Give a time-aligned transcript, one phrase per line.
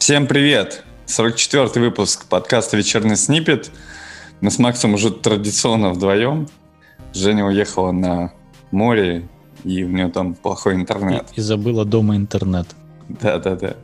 [0.00, 0.82] Всем привет!
[1.08, 3.70] 44-й выпуск подкаста «Вечерний снипет».
[4.40, 6.48] Мы с Максом уже традиционно вдвоем.
[7.12, 8.32] Женя уехала на
[8.70, 9.28] море,
[9.62, 11.26] и у нее там плохой интернет.
[11.36, 12.66] И, и забыла дома интернет.
[13.10, 13.76] Да-да-да.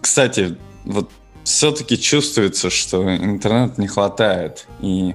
[0.00, 1.08] Кстати, вот
[1.44, 4.66] все-таки чувствуется, что интернет не хватает.
[4.80, 5.14] И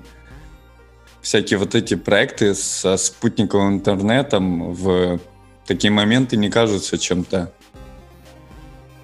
[1.22, 5.20] всякие вот эти проекты со спутниковым интернетом в
[5.68, 7.52] такие моменты не кажутся чем-то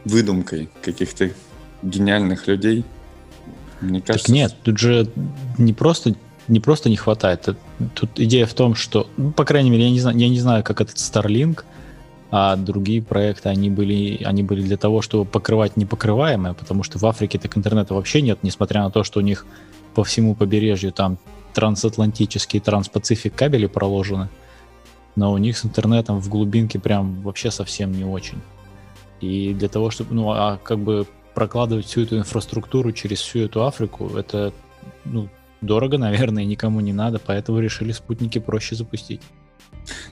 [0.10, 1.32] выдумкой каких-то
[1.82, 2.84] гениальных людей.
[3.82, 4.28] Мне кажется...
[4.28, 5.10] Так нет, тут же
[5.58, 6.16] не просто
[6.50, 7.48] не просто не хватает.
[7.94, 10.64] Тут идея в том, что, ну, по крайней мере, я не знаю, я не знаю,
[10.64, 11.64] как этот Starlink,
[12.32, 17.06] а другие проекты, они были, они были для того, чтобы покрывать непокрываемое, потому что в
[17.06, 19.46] Африке так интернета вообще нет, несмотря на то, что у них
[19.94, 21.18] по всему побережью там
[21.54, 24.30] трансатлантические, транспацифик кабели проложены,
[25.16, 28.40] но у них с интернетом в глубинке прям вообще совсем не очень.
[29.22, 33.66] И для того, чтобы, ну, а как бы прокладывать всю эту инфраструктуру через всю эту
[33.66, 34.54] Африку, это,
[35.06, 35.30] ну,
[35.62, 39.22] дорого, наверное, никому не надо, поэтому решили спутники проще запустить.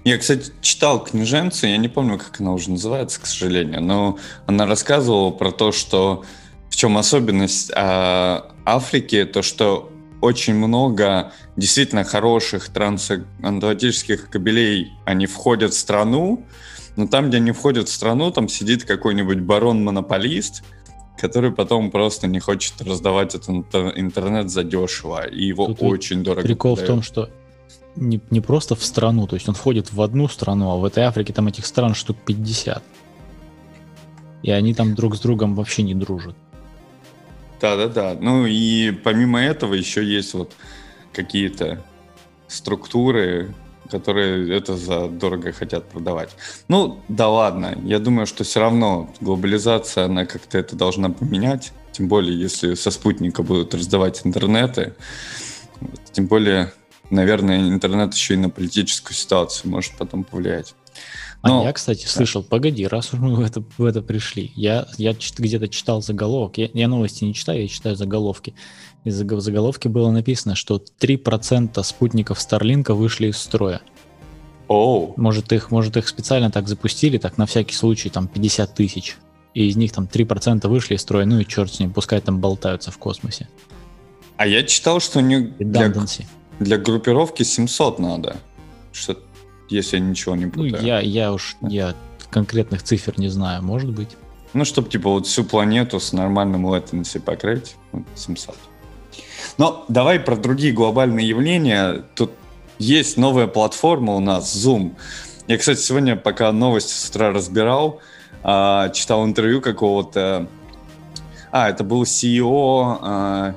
[0.04, 4.66] Я, кстати, читал книженцу, я не помню, как она уже называется, к сожалению, но она
[4.66, 6.24] рассказывала про то, что
[6.70, 15.74] в чем особенность э, Африки, то что очень много действительно хороших трансатлантических кабелей, они входят
[15.74, 16.44] в страну,
[16.98, 20.64] но там, где они входят в страну, там сидит какой-нибудь барон-монополист,
[21.18, 23.50] который потом просто не хочет раздавать этот
[23.96, 26.90] интернет задешево, и его Тут очень дорого Прикол продают.
[26.90, 27.30] в том, что
[27.96, 31.04] не, не просто в страну, то есть он входит в одну страну, а в этой
[31.04, 32.84] Африке там этих стран штук 50.
[34.44, 36.36] И они там друг с другом вообще не дружат.
[37.60, 38.16] Да-да-да.
[38.20, 40.54] Ну и помимо этого еще есть вот
[41.12, 41.84] какие-то
[42.48, 43.54] структуры,
[43.90, 46.30] которые это за дорого хотят продавать.
[46.68, 52.08] Ну, да ладно, я думаю, что все равно глобализация, она как-то это должна поменять, тем
[52.08, 54.96] более, если со спутника будут раздавать интернеты,
[56.12, 56.74] тем более,
[57.10, 60.76] наверное, интернет еще и на политическую ситуацию может потом повлиять.
[61.44, 61.62] Но...
[61.62, 65.14] А я, кстати, слышал, погоди, раз уж мы в это, в это пришли, я, я
[65.14, 68.54] где-то читал заголовок, я, я новости не читаю, я читаю заголовки.
[69.08, 73.80] И в заголовке было написано, что 3% спутников Старлинка вышли из строя.
[74.68, 75.14] Oh.
[75.16, 79.16] Может их, может их специально так запустили, так на всякий случай, там 50 тысяч.
[79.54, 82.42] И из них там 3% вышли из строя, ну и черт с ним, пускай там
[82.42, 83.48] болтаются в космосе.
[84.36, 85.90] А я читал, что не для,
[86.60, 88.36] для группировки 700 надо.
[88.92, 89.18] Что
[89.70, 90.82] если я ничего не ну, путаю.
[90.82, 91.96] Ну, я, я уж я
[92.30, 94.18] конкретных цифр не знаю, может быть.
[94.52, 97.78] Ну, чтобы, типа, вот всю планету с нормальным latency покрыть,
[98.16, 98.58] 700.
[99.58, 102.04] Но давай про другие глобальные явления.
[102.16, 102.32] Тут
[102.80, 104.96] есть новая платформа у нас, Zoom.
[105.48, 108.02] Я, кстати, сегодня, пока новости с утра разбирал,
[108.44, 110.48] а, читал интервью какого-то...
[111.52, 113.56] А, это был CEO а,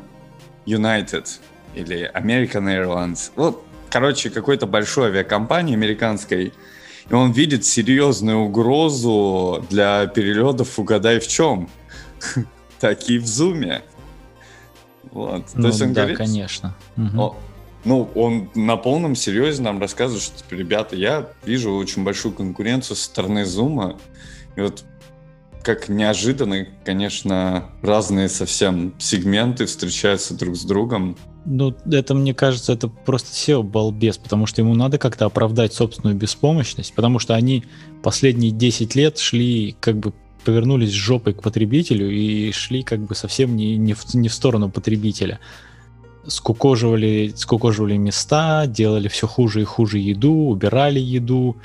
[0.66, 1.26] United
[1.74, 3.32] или American Airlines.
[3.36, 6.52] Вот, короче, какой-то большой авиакомпании американской,
[7.08, 11.68] и он видит серьезную угрозу для перелетов, угадай в чем.
[12.80, 13.82] Такие в зуме.
[15.10, 15.44] Вот.
[15.54, 16.76] Ну, То есть он да, говорит, конечно.
[16.96, 17.34] Угу.
[17.84, 22.96] ну, он на полном серьезе нам рассказывает, что, типа, ребята, я вижу очень большую конкуренцию
[22.96, 23.96] со стороны Зума.
[24.56, 24.84] И вот
[25.62, 31.16] как неожиданно, конечно, разные совсем сегменты встречаются друг с другом.
[31.44, 36.16] Ну, это, мне кажется, это просто SEO балбес, потому что ему надо как-то оправдать собственную
[36.16, 37.64] беспомощность, потому что они
[38.02, 40.12] последние 10 лет шли, как бы
[40.44, 44.70] повернулись жопой к потребителю и шли как бы совсем не, не, в, не в сторону
[44.70, 45.40] потребителя.
[46.26, 51.56] Скукоживали, скукоживали места, делали все хуже и хуже еду, убирали еду,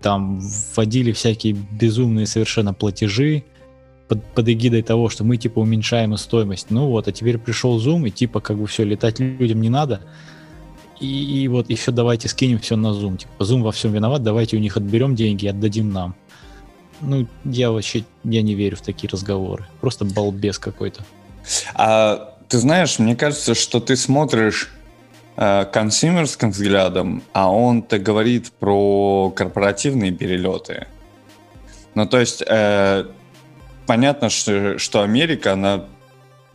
[0.00, 3.44] там вводили всякие безумные совершенно платежи,
[4.12, 6.66] под, под эгидой того, что мы типа уменьшаем стоимость.
[6.70, 10.02] Ну вот, а теперь пришел Zoom, и типа как бы все, летать людям не надо.
[11.00, 13.16] И, и вот еще давайте скинем все на Zoom.
[13.16, 16.14] Типа Zoom во всем виноват, давайте у них отберем деньги и отдадим нам.
[17.02, 19.66] Ну, я вообще я не верю в такие разговоры.
[19.80, 21.04] Просто балбес какой-то.
[21.74, 24.70] А ты знаешь, мне кажется, что ты смотришь
[25.36, 30.86] э, консюмерским взглядом, а он-то говорит про корпоративные перелеты.
[31.94, 33.04] Ну, то есть э,
[33.86, 35.86] понятно, что, что Америка, она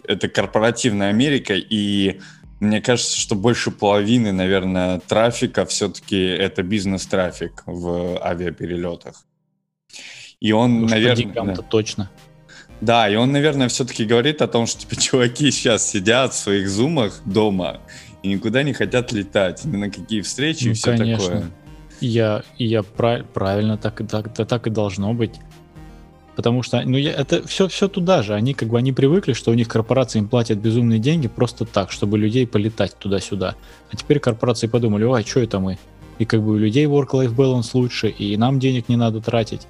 [0.03, 2.19] это корпоративная Америка, и
[2.59, 9.23] мне кажется, что больше половины, наверное, трафика все-таки это бизнес-трафик в авиаперелетах.
[10.39, 11.55] И он, ну, наверное...
[11.55, 11.61] Да.
[11.63, 12.09] точно.
[12.79, 16.69] Да, и он, наверное, все-таки говорит о том, что типа, чуваки сейчас сидят в своих
[16.69, 17.79] зумах дома
[18.21, 21.25] и никуда не хотят летать, ни на какие встречи ну, и все конечно.
[21.25, 21.51] такое.
[21.99, 25.35] Я, я прав, правильно, так, так, так и должно быть.
[26.35, 28.35] Потому что, ну, я, это все, все туда же.
[28.35, 31.91] Они как бы они привыкли, что у них корпорации им платят безумные деньги просто так,
[31.91, 33.55] чтобы людей полетать туда-сюда.
[33.91, 35.79] А теперь корпорации подумали, ой, что это мы?
[36.19, 39.67] И как бы у людей work-life balance лучше, и нам денег не надо тратить.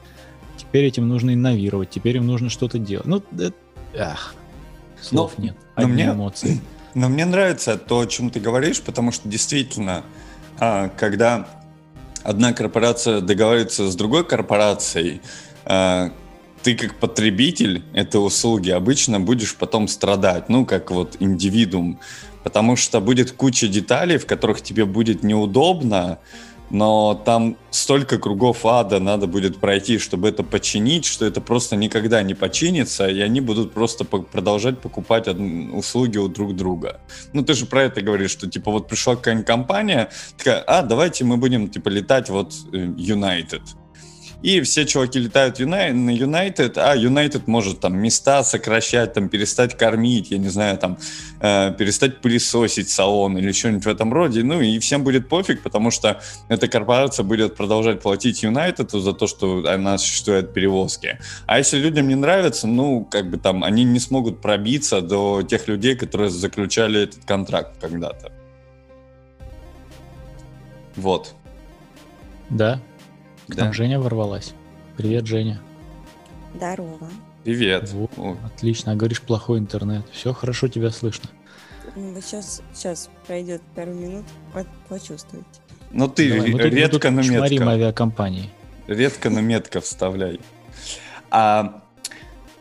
[0.70, 3.06] Теперь этим нужно инновировать, теперь им нужно что-то делать.
[3.06, 3.54] Ну, это,
[3.98, 4.36] ах,
[5.02, 6.62] слов но, нет, но мне, эмоции.
[6.94, 10.04] Но мне нравится то, о чем ты говоришь, потому что действительно,
[10.58, 11.48] а, когда
[12.24, 15.22] одна корпорация договаривается с другой корпорацией,
[15.64, 16.12] а,
[16.64, 22.00] ты как потребитель этой услуги обычно будешь потом страдать, ну, как вот индивидуум,
[22.44, 26.20] потому что будет куча деталей, в которых тебе будет неудобно,
[26.70, 32.22] но там столько кругов ада надо будет пройти, чтобы это починить, что это просто никогда
[32.24, 37.02] не починится, и они будут просто продолжать покупать услуги у друг друга.
[37.34, 41.24] Ну, ты же про это говоришь, что, типа, вот пришла какая-нибудь компания, такая, а, давайте
[41.24, 43.62] мы будем, типа, летать вот э, United
[44.44, 49.78] и все чуваки летают Юнай, на Юнайтед, а Юнайтед может там места сокращать, там перестать
[49.78, 50.98] кормить, я не знаю, там
[51.40, 55.90] э, перестать пылесосить салон или что-нибудь в этом роде, ну и всем будет пофиг, потому
[55.92, 61.18] что эта корпорация будет продолжать платить Юнайтеду за то, что она осуществляет перевозки.
[61.48, 65.68] А если людям не нравится, ну, как бы там, они не смогут пробиться до тех
[65.68, 68.32] людей, которые заключали этот контракт когда-то.
[70.96, 71.34] Вот.
[72.50, 72.80] Да,
[73.48, 73.66] к да.
[73.66, 74.54] нам Женя ворвалась.
[74.96, 75.62] Привет, Женя.
[76.56, 77.10] Здорово.
[77.44, 77.92] Привет.
[77.92, 78.92] Вот, отлично.
[78.92, 80.06] А говоришь, плохой интернет.
[80.12, 81.30] Все хорошо тебя слышно.
[81.96, 84.26] Ну, сейчас, сейчас пройдет пару минут,
[84.90, 85.48] почувствуете.
[85.92, 87.70] Ну ты Давай, мы редко, но метко.
[87.70, 88.50] авиакомпании.
[88.88, 90.40] Редко, но метко вставляй.
[91.32, 91.82] А,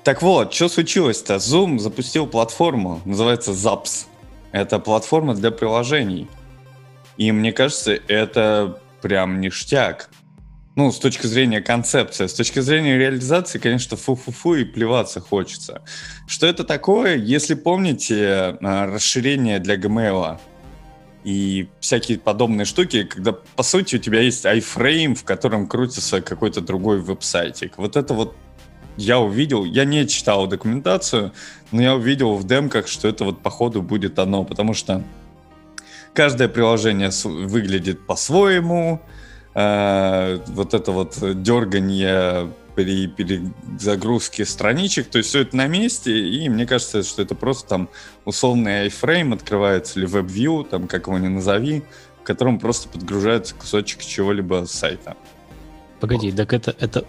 [0.05, 1.35] так вот, что случилось-то?
[1.35, 4.07] Zoom запустил платформу, называется Zaps.
[4.53, 6.29] Это платформа для приложений.
[7.17, 10.09] И мне кажется, это прям ништяк
[10.77, 12.27] ну, с точки зрения концепции.
[12.27, 15.83] С точки зрения реализации, конечно, фу-фу-фу и плеваться хочется.
[16.29, 17.17] Что это такое?
[17.17, 20.39] Если помните а, расширение для Gmail
[21.25, 26.61] и всякие подобные штуки, когда, по сути, у тебя есть iFrame, в котором крутится какой-то
[26.61, 27.79] другой веб-сайтик.
[27.79, 28.37] Вот это вот
[28.99, 31.33] я увидел, я не читал документацию,
[31.73, 35.03] но я увидел в демках, что это вот походу будет оно, потому что
[36.13, 39.01] каждое приложение выглядит по-своему,
[39.57, 46.49] э, вот это вот дергание при перезагрузке страничек, то есть все это на месте, и
[46.49, 47.89] мне кажется, что это просто там
[48.27, 51.83] условный iFrame открывается или WebView, там как его ни назови,
[52.21, 55.17] в котором просто подгружается кусочек чего-либо с сайта.
[56.01, 57.07] Погоди, так это, это,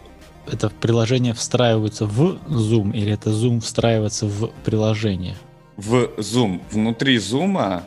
[0.49, 5.35] это приложение встраивается в Zoom или это Zoom встраивается в приложение?
[5.75, 6.61] В Zoom.
[6.71, 7.83] Внутри Zoom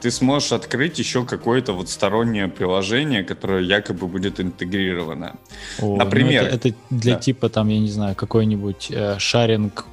[0.00, 5.36] ты сможешь открыть еще какое-то вот стороннее приложение, которое якобы будет интегрировано.
[5.78, 7.20] О, ну Например, это, это для да.
[7.20, 9.86] типа там, я не знаю, какой-нибудь э, шаринг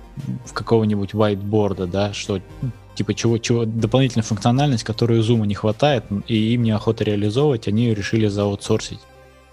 [0.53, 2.41] какого-нибудь whiteboard, да, что
[2.95, 7.95] типа чего, чего дополнительная функциональность, которую Zoom не хватает, и им неохота реализовывать, они ее
[7.95, 8.99] решили заутсорсить.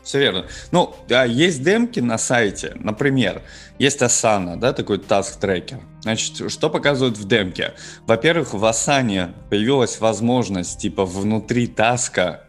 [0.07, 0.47] Все верно.
[0.71, 2.77] Ну, да, есть демки на сайте.
[2.79, 3.43] Например,
[3.81, 5.81] есть Asana, да, такой task tracker.
[6.03, 7.75] Значит, что показывают в демке?
[8.07, 12.45] Во-первых, в Asana появилась возможность, типа, внутри таска,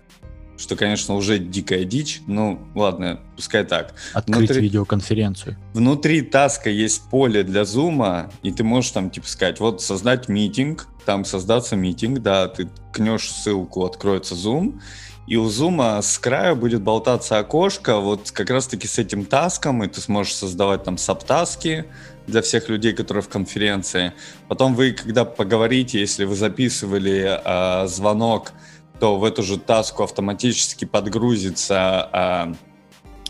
[0.56, 2.21] что, конечно, уже дикая дичь.
[2.27, 3.95] Ну, ладно, пускай так.
[4.13, 5.57] Открыть внутри, видеоконференцию.
[5.74, 10.87] Внутри таска есть поле для зума, и ты можешь там, типа, сказать, вот, создать митинг,
[11.07, 14.80] там создаться митинг, да, ты кнешь ссылку, откроется зум,
[15.28, 19.88] и у зума с края будет болтаться окошко вот как раз-таки с этим таском, и
[19.88, 21.86] ты сможешь создавать там сабтаски
[22.28, 24.14] для всех людей, которые в конференции.
[24.48, 28.54] Потом вы, когда поговорите, если вы записывали э, звонок,
[29.00, 32.56] то в эту же таску автоматически подгрузится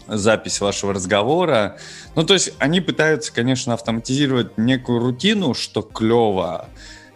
[0.08, 1.78] э, запись вашего разговора.
[2.16, 6.70] Ну, то есть они пытаются, конечно, автоматизировать некую рутину, что клево,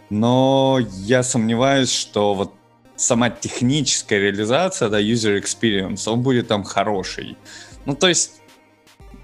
[0.09, 2.51] но я сомневаюсь, что вот
[3.01, 7.37] сама техническая реализация, да, user experience, он будет там хороший.
[7.85, 8.41] Ну, то есть,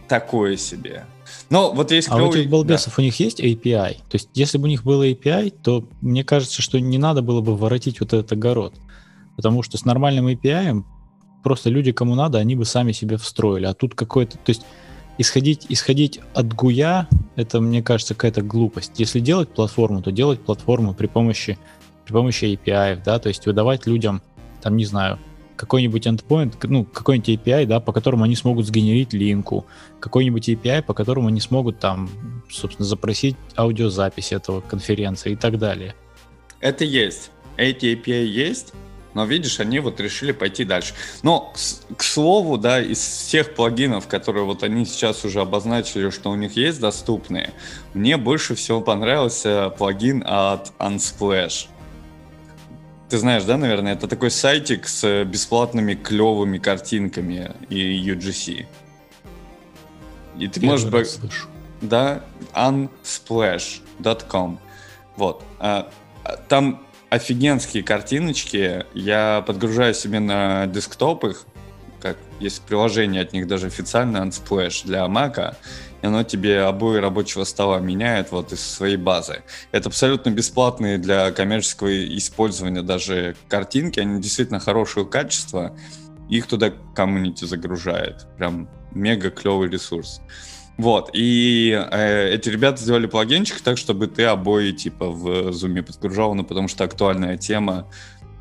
[0.07, 1.05] такое себе.
[1.49, 2.25] Но вот есть клевый...
[2.25, 3.01] А у этих балбесов да.
[3.01, 3.95] у них есть API?
[3.95, 7.41] То есть, если бы у них был API, то мне кажется, что не надо было
[7.41, 8.73] бы воротить вот этот огород.
[9.35, 10.83] Потому что с нормальным API
[11.43, 13.65] просто люди, кому надо, они бы сами себе встроили.
[13.65, 14.37] А тут какой-то...
[14.37, 14.63] То есть,
[15.17, 18.93] исходить, исходить от гуя, это, мне кажется, какая-то глупость.
[18.97, 21.57] Если делать платформу, то делать платформу при помощи
[22.07, 24.21] при помощи API, да, то есть выдавать людям,
[24.61, 25.19] там, не знаю,
[25.57, 29.65] какой-нибудь endpoint, ну, какой-нибудь API, да, по которому они смогут сгенерить линку,
[29.99, 32.09] какой-нибудь API, по которому они смогут там,
[32.49, 35.95] собственно, запросить аудиозапись этого конференции и так далее.
[36.61, 37.31] Это есть.
[37.57, 38.73] Эти API есть,
[39.17, 40.93] Но видишь, они вот решили пойти дальше.
[41.23, 41.51] Но,
[41.97, 46.55] к слову, да, из всех плагинов, которые вот они сейчас уже обозначили, что у них
[46.55, 47.49] есть доступные,
[47.95, 51.65] мне больше всего понравился плагин от Unsplash.
[53.09, 58.65] Ты знаешь, да, наверное, это такой сайтик с бесплатными клевыми картинками и UGC.
[60.37, 60.89] И ты можешь...
[60.89, 61.05] Бы...
[61.81, 62.23] Да,
[62.53, 64.59] unsplash.com.
[65.15, 65.43] Вот.
[65.59, 65.89] А,
[66.49, 68.85] там офигенские картиночки.
[68.93, 71.45] Я подгружаю себе на десктоп их,
[72.39, 75.55] есть приложение от них даже официально Unsplash для Mac,
[76.01, 79.43] и оно тебе обои рабочего стола меняет вот из своей базы.
[79.71, 85.75] Это абсолютно бесплатные для коммерческого использования даже картинки, они действительно хорошего качества,
[86.29, 88.27] их туда комьюнити загружает.
[88.37, 90.21] Прям мега клевый ресурс.
[90.77, 96.35] Вот, и э, эти ребята сделали плагинчик так, чтобы ты обои типа в зуме подгружал,
[96.35, 97.89] ну потому что актуальная тема.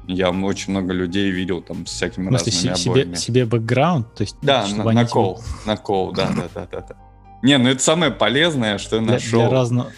[0.08, 3.14] Я очень много людей видел там с всякими в смысле, разными себе, обоями.
[3.16, 4.14] себе бэкграунд?
[4.14, 6.96] То есть, да, на, на кол, на кол, да, да, да, да, да.
[7.42, 9.40] Не, ну это самое полезное, что я для, нашел.
[9.40, 9.92] Для, разно...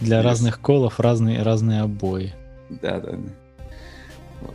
[0.00, 2.34] для разных колов разные, разные обои.
[2.68, 3.32] Да, да, да.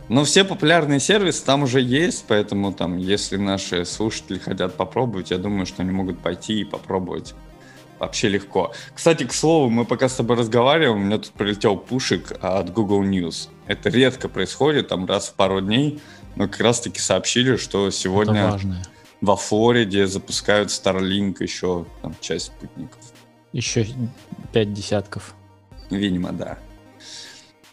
[0.08, 5.38] Но все популярные сервисы там уже есть, поэтому там, если наши слушатели хотят попробовать, я
[5.38, 7.34] думаю, что они могут пойти и попробовать.
[7.98, 8.72] Вообще легко.
[8.94, 13.02] Кстати, к слову, мы пока с тобой разговариваем, у меня тут прилетел пушик от Google
[13.04, 13.48] News.
[13.66, 16.00] Это редко происходит, там раз в пару дней,
[16.36, 18.58] но как раз-таки сообщили, что сегодня
[19.20, 23.00] во Флориде запускают Starlink еще там, часть спутников.
[23.52, 23.86] Еще
[24.52, 25.34] пять десятков.
[25.90, 26.58] Видимо, да.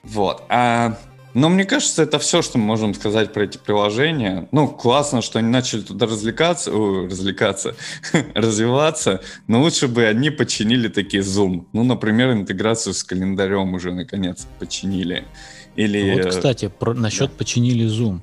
[0.04, 0.44] Вот.
[0.50, 0.98] А
[1.34, 4.50] но мне кажется, это все, что мы можем сказать про эти приложения.
[4.52, 7.76] Ну, классно, что они начали туда развлекаться, о, развлекаться,
[8.36, 11.68] развиваться, но лучше бы они починили такие Zoom.
[11.72, 15.26] Ну, например, интеграцию с календарем уже наконец починили.
[15.76, 16.16] Или...
[16.16, 17.38] Вот, кстати, про, насчет да.
[17.38, 18.20] починили Zoom.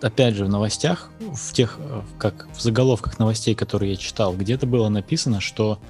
[0.00, 1.78] Опять же, в новостях, в тех,
[2.18, 5.80] как в заголовках новостей, которые я читал, где-то было написано, что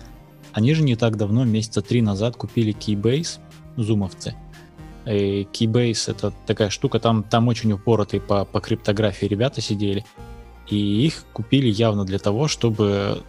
[0.53, 3.39] они же не так давно, месяца три назад, купили Keybase,
[3.77, 4.35] зумовцы,
[5.09, 10.05] и Keybase это такая штука, там, там очень упоротые по, по криптографии ребята сидели.
[10.69, 13.23] И их купили явно для того, чтобы,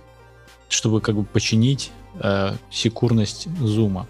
[0.68, 4.08] чтобы как бы починить э, секурность зума.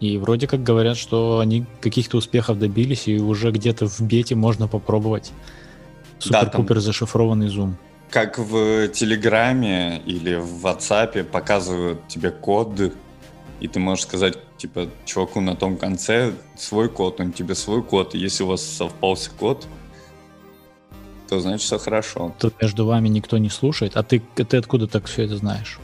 [0.00, 4.66] И вроде как говорят, что они каких-то успехов добились, и уже где-то в бете можно
[4.66, 5.32] попробовать
[6.18, 7.76] супер-пупер да, зашифрованный зум.
[8.10, 12.80] Как в Телеграме или в WhatsApp показывают тебе код,
[13.60, 18.14] и ты можешь сказать, типа, чуваку на том конце свой код, он тебе свой код,
[18.14, 19.66] и если у вас совпался код,
[21.28, 22.34] то значит все хорошо.
[22.38, 25.78] Тут между вами никто не слушает, а ты, ты откуда так все это знаешь?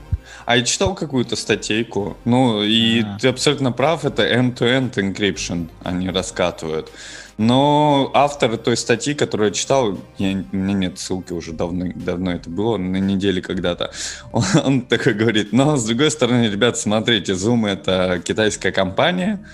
[0.46, 3.18] А я читал какую-то статейку, ну и а.
[3.20, 6.90] ты абсолютно прав, это end-to-end encryption они раскатывают.
[7.36, 12.32] Но автор той статьи, которую я читал, я, у меня нет ссылки уже давно, давно
[12.32, 13.90] это было, на неделе когда-то,
[14.32, 19.44] он, он такой говорит, но с другой стороны, ребят, смотрите, Zoom это китайская компания,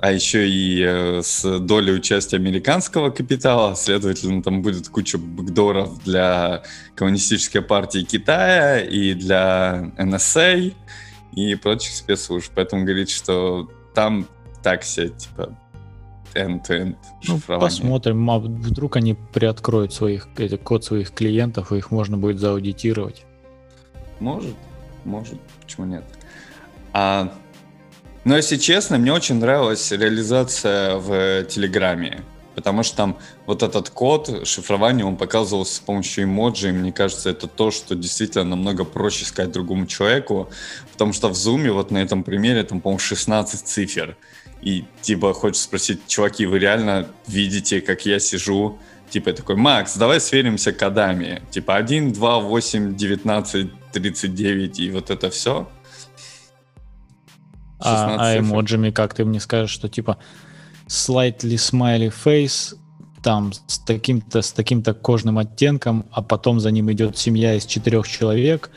[0.00, 6.62] а еще и э, с долей участия американского капитала, следовательно, там будет куча бэкдоров для
[6.94, 10.72] коммунистической партии Китая и для НСА
[11.32, 12.50] и прочих спецслужб.
[12.54, 14.26] Поэтому говорит, что там
[14.62, 15.54] так себе, типа,
[16.34, 16.96] end-to-end
[17.28, 22.38] ну, посмотрим, а вдруг они приоткроют своих, это, код своих клиентов, и их можно будет
[22.38, 23.26] зааудитировать.
[24.18, 24.54] Может,
[25.04, 26.04] может, почему нет.
[26.92, 27.32] А,
[28.24, 32.22] но если честно, мне очень нравилась реализация в Телеграме,
[32.54, 37.30] потому что там вот этот код шифрования, он показывался с помощью эмоджи, и мне кажется,
[37.30, 40.50] это то, что действительно намного проще сказать другому человеку,
[40.92, 44.16] потому что в зуме, вот на этом примере, там, по-моему, 16 цифр,
[44.62, 48.78] и типа хочешь спросить, чуваки, вы реально видите, как я сижу?
[49.08, 51.42] Типа такой, Макс, давай сверимся кодами.
[51.50, 55.68] Типа 1, 2, 8, 19, 39 и вот это все.
[57.80, 60.18] А, а эмоджами как ты мне скажешь, что типа
[60.86, 62.76] slightly smiley face,
[63.22, 68.08] там с таким-то с таким-то кожным оттенком, а потом за ним идет семья из четырех
[68.08, 68.70] человек,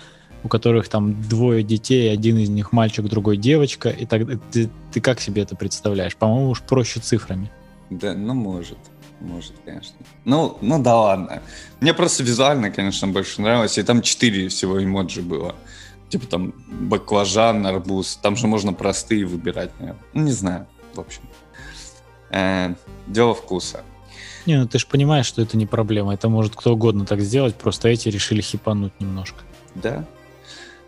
[0.43, 5.01] у которых там двое детей, один из них мальчик, другой девочка, и так ты, ты
[5.01, 6.15] как себе это представляешь?
[6.15, 7.50] По-моему, уж проще цифрами.
[7.89, 8.77] Да, ну может.
[9.19, 9.95] Может, конечно.
[10.25, 11.41] Ну, ну да ладно.
[11.79, 13.77] Мне просто визуально, конечно, больше нравилось.
[13.77, 15.55] И там четыре всего эмоджи было.
[16.13, 18.20] Типа там баклажан, арбуз.
[18.22, 20.03] Там же можно простые выбирать, наверное.
[20.13, 21.24] Ну, не знаю, в общем.
[22.29, 22.75] Э,
[23.08, 23.82] дело вкуса.
[24.46, 26.13] Не, ну ты же понимаешь, что это не проблема.
[26.13, 29.39] Это может кто угодно так сделать, просто эти решили хипануть немножко.
[29.74, 30.05] Да,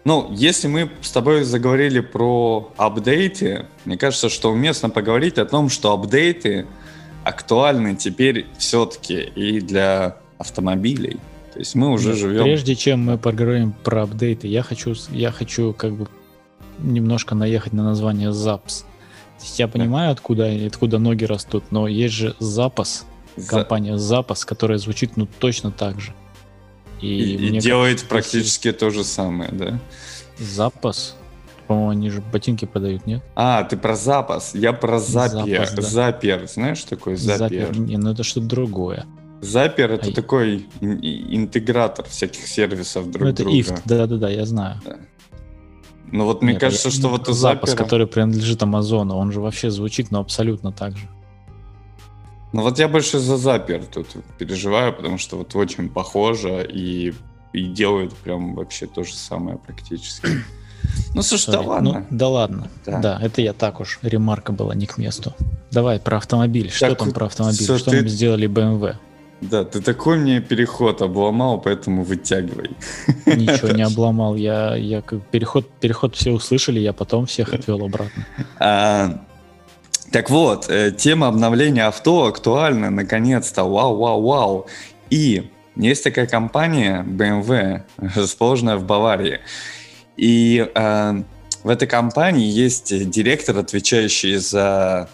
[0.04, 5.70] ну, если мы с тобой заговорили про апдейты, мне кажется, что уместно поговорить о том,
[5.70, 6.68] что апдейты,
[7.24, 11.20] актуальны теперь все-таки и для автомобилей.
[11.56, 12.44] То есть мы уже Нет, живем...
[12.44, 16.10] Прежде чем мы поговорим про апдейты, я хочу, я хочу как бы
[16.80, 18.84] немножко наехать на название ZAPS.
[19.56, 23.06] Я понимаю, откуда, откуда ноги растут, но есть же запас,
[23.38, 26.12] за- компания Запас, которая звучит ну точно так же.
[27.00, 29.80] И, и мне делает кажется, практически то же самое, да?
[30.38, 31.16] Запас,
[31.68, 33.24] по-моему, они же ботинки продают, нет?
[33.36, 34.54] А, ты про запас.
[34.54, 35.66] Я про запер.
[35.66, 35.82] Запас, да.
[35.82, 36.48] Запер.
[36.50, 37.78] Знаешь, что такое запер?
[37.78, 39.06] Не, ну это что-то другое.
[39.42, 40.14] Запер это Ай.
[40.14, 43.58] такой интегратор всяких сервисов друг ну это друга.
[43.58, 44.82] IFT, да-да-да, я знаю.
[46.12, 47.84] Ну вот мне Нет, кажется, что вот запас, запера...
[47.84, 51.08] который принадлежит Амазону, он же вообще звучит, но абсолютно так же.
[52.54, 57.14] Ну вот я больше за запер тут переживаю, потому что вот очень похоже и,
[57.52, 60.28] и делают прям вообще то же самое практически.
[61.16, 61.66] Ну слушай, да Sorry.
[61.66, 62.06] ладно.
[62.10, 62.68] Ну, да ладно.
[62.86, 63.00] Да.
[63.00, 63.20] Да.
[63.20, 63.98] это я так уж.
[64.04, 65.34] Ремарка была не к месту.
[65.72, 66.70] Давай про автомобиль.
[66.70, 67.64] Что Так там вот про автомобиль?
[67.64, 68.96] Что ты- нам сделали BMW?
[69.42, 72.72] Да, ты такой мне переход обломал, поэтому вытягивай.
[73.26, 74.36] Ничего не обломал.
[74.36, 78.26] Я, я переход, переход все услышали, я потом всех отвел обратно.
[78.60, 79.26] А,
[80.12, 84.68] так вот, э, тема обновления авто актуальна, наконец-то, вау-вау-вау.
[85.10, 89.42] И есть такая компания BMW, расположенная в Баварии.
[90.16, 91.24] И э,
[91.64, 95.10] в этой компании есть директор, отвечающий за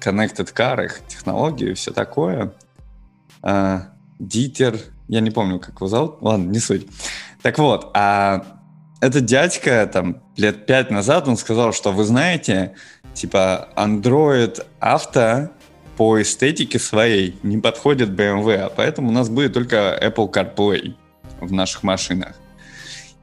[0.00, 2.52] Connected Car, их технологии и все такое.
[3.42, 3.80] Э,
[4.18, 4.78] Дитер,
[5.08, 6.86] я не помню, как его зовут, ладно, не суть.
[7.42, 8.44] Так вот, а
[9.00, 12.74] этот дядька там лет пять назад, он сказал, что вы знаете,
[13.14, 15.50] типа Android Auto
[15.96, 20.94] по эстетике своей не подходит BMW, а поэтому у нас будет только Apple CarPlay
[21.40, 22.34] в наших машинах.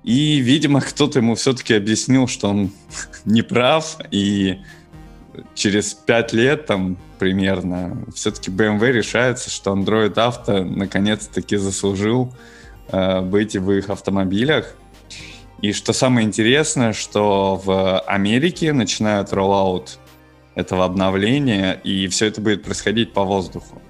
[0.04, 2.72] И, видимо, кто-то ему все-таки объяснил, что он
[3.26, 4.60] не прав, и
[5.54, 12.34] через пять лет там примерно все-таки BMW решается, что Android Auto наконец-таки заслужил
[12.90, 14.76] э, быть в их автомобилях.
[15.62, 20.00] И что самое интересное, что в Америке начинают роллаут
[20.54, 23.82] этого обновления, и все это будет происходить по воздуху.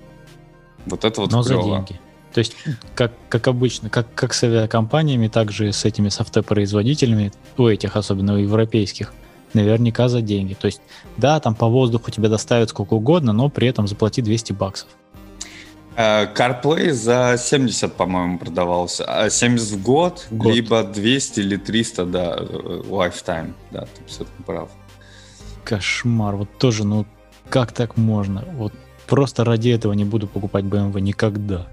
[0.85, 1.77] Вот это вот Но за клево.
[1.77, 1.99] деньги.
[2.33, 2.55] То есть,
[2.95, 8.33] как, как обычно, как, как с авиакомпаниями, так же с этими софтопроизводителями, у этих, особенно
[8.33, 9.13] у европейских,
[9.55, 10.53] наверняка за деньги.
[10.53, 10.81] То есть,
[11.17, 14.89] да, там по воздуху тебя доставят сколько угодно, но при этом заплати 200 баксов.
[15.97, 19.05] Э, CarPlay за 70, по-моему, продавался.
[19.05, 20.53] А 70 в год, В год.
[20.53, 23.53] либо 200 или 300, да, э, lifetime.
[23.71, 24.69] Да, ты абсолютно прав.
[25.63, 26.35] Кошмар.
[26.35, 27.05] Вот тоже, ну,
[27.49, 28.43] как так можно?
[28.57, 28.73] Вот
[29.07, 31.67] просто ради этого не буду покупать BMW никогда.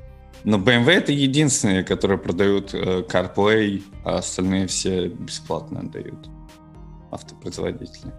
[0.44, 6.28] Но BMW это единственные, которые продают э, CarPlay, а остальные все бесплатно отдают
[7.12, 8.12] автопроизводители.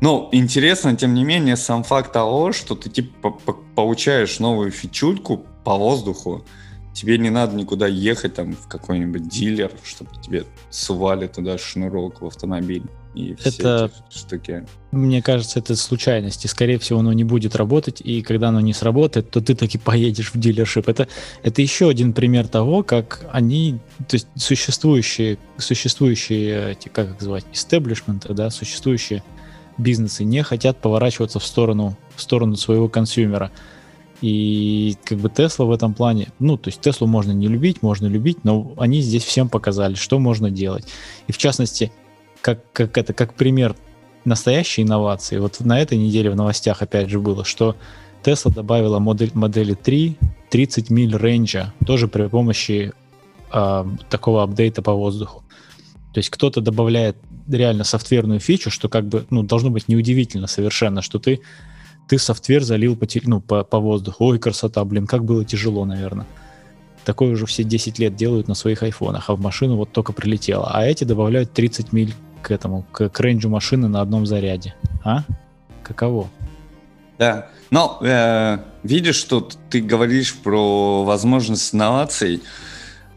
[0.00, 4.70] Ну, интересно, тем не менее, сам факт того, что ты типа по- по- получаешь новую
[4.70, 6.44] фичульку по воздуху,
[6.92, 12.26] тебе не надо никуда ехать там в какой-нибудь дилер, чтобы тебе сували туда шнурок в
[12.26, 14.66] автомобиль и все Это- эти штуки.
[14.90, 18.72] Мне кажется, это случайность, и, скорее всего, оно не будет работать, и когда оно не
[18.72, 20.88] сработает, то ты таки поедешь в дилершип.
[20.88, 21.08] Это,
[21.42, 27.44] это еще один пример того, как они, то есть существующие, существующие эти, как их звать,
[27.52, 29.22] истеблишменты, да, существующие
[29.78, 33.50] бизнесы не хотят поворачиваться в сторону, в сторону своего консюмера.
[34.20, 38.06] И как бы Тесла в этом плане, ну, то есть Теслу можно не любить, можно
[38.06, 40.86] любить, но они здесь всем показали, что можно делать.
[41.26, 41.92] И в частности,
[42.44, 43.74] как, как это, как пример
[44.26, 45.38] настоящей инновации.
[45.38, 47.74] Вот на этой неделе в новостях опять же было, что
[48.22, 50.18] Tesla добавила модель, модели 3
[50.50, 52.92] 30 миль рейнджа, тоже при помощи
[53.50, 55.42] а, такого апдейта по воздуху.
[56.12, 57.16] То есть кто-то добавляет
[57.48, 61.40] реально софтверную фичу, что как бы ну, должно быть неудивительно совершенно, что ты,
[62.08, 64.26] ты софтвер залил по, ну, по, по воздуху.
[64.26, 66.26] Ой, красота, блин, как было тяжело, наверное.
[67.06, 70.70] Такое уже все 10 лет делают на своих айфонах, а в машину вот только прилетело.
[70.72, 74.74] А эти добавляют 30 миль к этому, к, к рейнджу машины на одном заряде.
[75.02, 75.24] А?
[75.82, 76.28] Каково?
[77.18, 77.48] Да.
[77.70, 82.42] Но э, видишь, что ты говоришь про возможность инноваций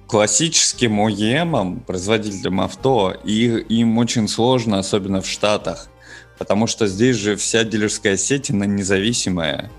[0.07, 5.89] классическим OEM, производителям авто, и им очень сложно, особенно в Штатах,
[6.37, 9.69] потому что здесь же вся дилерская сеть, она независимая.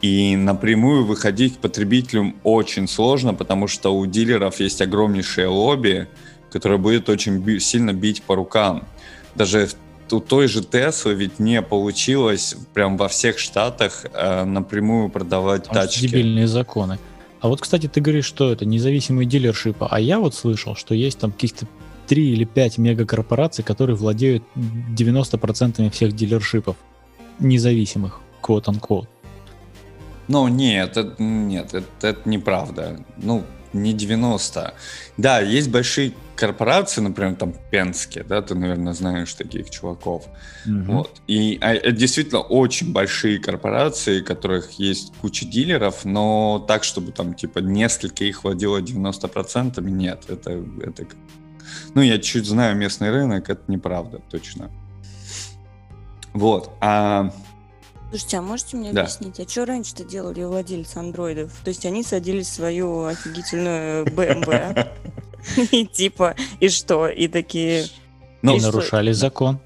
[0.00, 6.08] И напрямую выходить к потребителям очень сложно, потому что у дилеров есть огромнейшее лобби,
[6.50, 8.86] которое будет очень сильно бить по рукам.
[9.34, 9.68] Даже
[10.10, 15.86] у той же Теслы ведь не получилось прям во всех штатах э, напрямую продавать Потому
[15.86, 16.08] тачки.
[16.08, 16.98] дебильные законы.
[17.40, 21.18] А вот, кстати, ты говоришь, что это независимые дилершипы, а я вот слышал, что есть
[21.18, 21.66] там каких-то
[22.08, 26.76] 3 или 5 мегакорпораций, которые владеют 90% всех дилершипов
[27.38, 28.20] независимых.
[28.42, 29.06] quote-unquote.
[30.28, 33.04] Ну, нет, это, нет, это, это неправда.
[33.16, 34.74] Ну, не 90.
[35.16, 40.26] Да, есть большие корпорации, например, там Пенске, да, ты, наверное, знаешь таких чуваков.
[40.64, 40.84] Мгм.
[40.96, 41.20] Вот.
[41.26, 47.12] И а, это действительно очень большие корпорации, у которых есть куча дилеров, но так, чтобы
[47.12, 51.06] там, типа, несколько их владело 90%, нет, это, это...
[51.94, 54.70] Ну, я чуть знаю местный рынок, это неправда, точно.
[56.32, 56.70] Вот.
[56.80, 57.32] А,
[58.10, 59.02] Слушайте, а можете мне Да.
[59.02, 61.52] объяснить, а что раньше-то делали владельцы андроидов?
[61.62, 64.88] То есть они садились в свою офигительную BMW,
[65.70, 67.08] и типа, и что?
[67.08, 67.86] И такие...
[68.42, 69.60] ну, нарушали закон.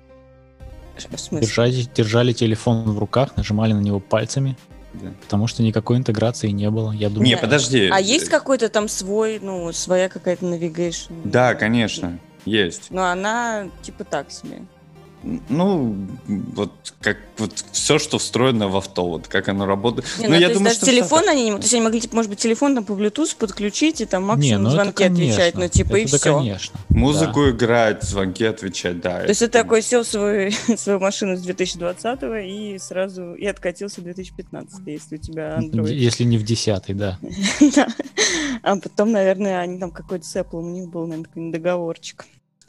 [1.30, 4.56] Держали, держали телефон в руках, нажимали на него пальцами,
[4.92, 5.12] да.
[5.22, 6.92] потому что никакой интеграции не было.
[6.92, 7.88] Я думаю, Не, подожди.
[7.90, 11.12] А есть какой-то там свой, ну, своя какая-то навигейшн?
[11.24, 12.90] Да, конечно, есть.
[12.90, 14.62] Но она типа так себе.
[15.48, 20.06] Ну, вот как вот все, что встроено в авто, вот как оно работает.
[20.18, 21.62] Не, ну, ну, я то есть думаю, даже что телефон они не могут.
[21.62, 24.28] То есть они могли, типа, может быть, телефон там по Bluetooth подключить и там не,
[24.28, 25.24] максимум ну это звонки конечно.
[25.24, 26.38] отвечать, ну типа и это все.
[26.38, 26.80] конечно.
[26.90, 29.20] Музыку играть, звонки отвечать, да.
[29.20, 34.00] То есть ты такой сел в свою, свою машину с 2020 и сразу и откатился
[34.00, 35.60] в 2015, если у тебя Да.
[35.60, 35.94] Android.
[35.94, 37.18] Если не в десятый, да.
[37.74, 37.88] Да.
[38.62, 42.24] А потом, наверное, они там какой-то с Apple, у них был, наверное, такой договорчик.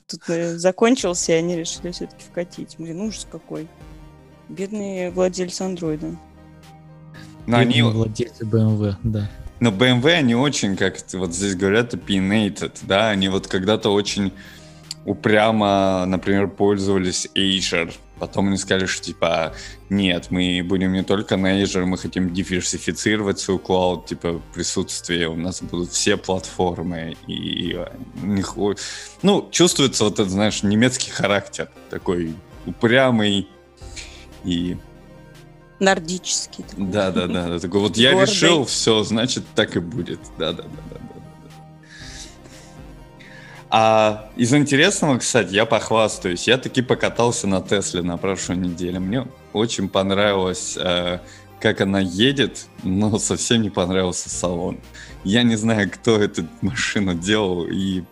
[0.08, 2.76] Тут э, закончился, и они решили все-таки вкатить.
[2.78, 3.68] Блин, ужас какой.
[4.50, 6.16] Бедные владельцы андроида.
[7.48, 9.30] Но они, владельцы BMW, да.
[9.60, 14.32] но BMW, они очень, как вот здесь говорят, opinionated, да, они вот когда-то очень
[15.06, 17.94] упрямо, например, пользовались Azure.
[18.20, 19.54] Потом они сказали, что типа,
[19.90, 25.36] нет, мы будем не только на Azure, мы хотим диверсифицировать свою клауд, типа, присутствие, у
[25.36, 27.78] нас будут все платформы, и
[28.24, 28.76] у них, о-
[29.22, 32.34] ну, чувствуется вот этот, знаешь, немецкий характер, такой
[32.66, 33.50] упрямый,
[34.46, 34.78] и
[35.80, 36.64] Нордический.
[36.64, 36.86] такой.
[36.86, 38.34] да, да, да, да, такой вот я Гордый.
[38.34, 40.20] решил, все, значит, так и будет.
[40.38, 40.70] Да, да, да.
[40.92, 41.00] да.
[43.70, 46.48] А из интересного, кстати, я похвастаюсь.
[46.48, 49.00] Я таки покатался на Тесле на прошлой неделе.
[49.00, 51.20] Мне очень понравилось, э,
[51.60, 54.80] как она едет, но совсем не понравился салон.
[55.24, 58.04] Я не знаю, кто эту машину делал и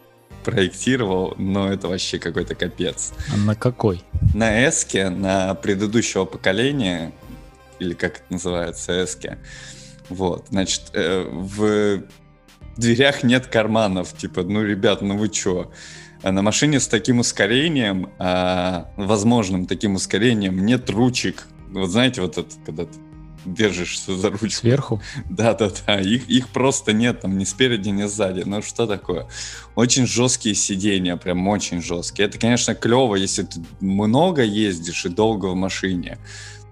[0.43, 4.03] проектировал, но это вообще какой-то капец А на какой?
[4.33, 7.13] на эске, на предыдущего поколения,
[7.79, 9.37] или как это называется, эске,
[10.09, 12.01] вот, значит, э, в
[12.77, 15.71] дверях нет карманов, типа, ну, ребят, ну вы чё?
[16.21, 21.47] А на машине с таким ускорением, а, возможным таким ускорением, нет ручек.
[21.69, 22.93] Вот знаете, вот это, когда ты
[23.45, 24.49] держишься за ручку.
[24.49, 25.01] Сверху?
[25.29, 28.43] Да-да-да, их, их просто нет, там ни спереди, ни сзади.
[28.45, 29.27] Ну что такое?
[29.75, 32.27] Очень жесткие сиденья, прям очень жесткие.
[32.27, 36.17] Это, конечно, клево, если ты много ездишь и долго в машине.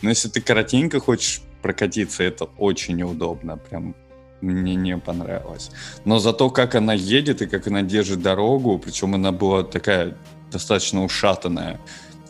[0.01, 3.57] Но если ты коротенько хочешь прокатиться, это очень неудобно.
[3.57, 3.95] Прям
[4.41, 5.71] мне не понравилось.
[6.05, 10.17] Но зато как она едет и как она держит дорогу, причем она была такая
[10.51, 11.79] достаточно ушатанная,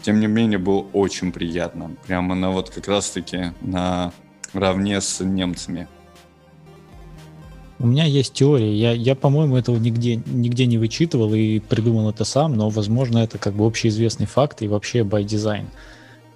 [0.02, 1.91] тем не менее было очень приятно.
[2.08, 4.13] Прям она вот как раз-таки на
[4.54, 5.88] равне с немцами.
[7.80, 8.76] У меня есть теория.
[8.76, 13.39] Я, я по-моему, этого нигде, нигде не вычитывал и придумал это сам, но, возможно, это
[13.39, 15.65] как бы общеизвестный факт и вообще by design.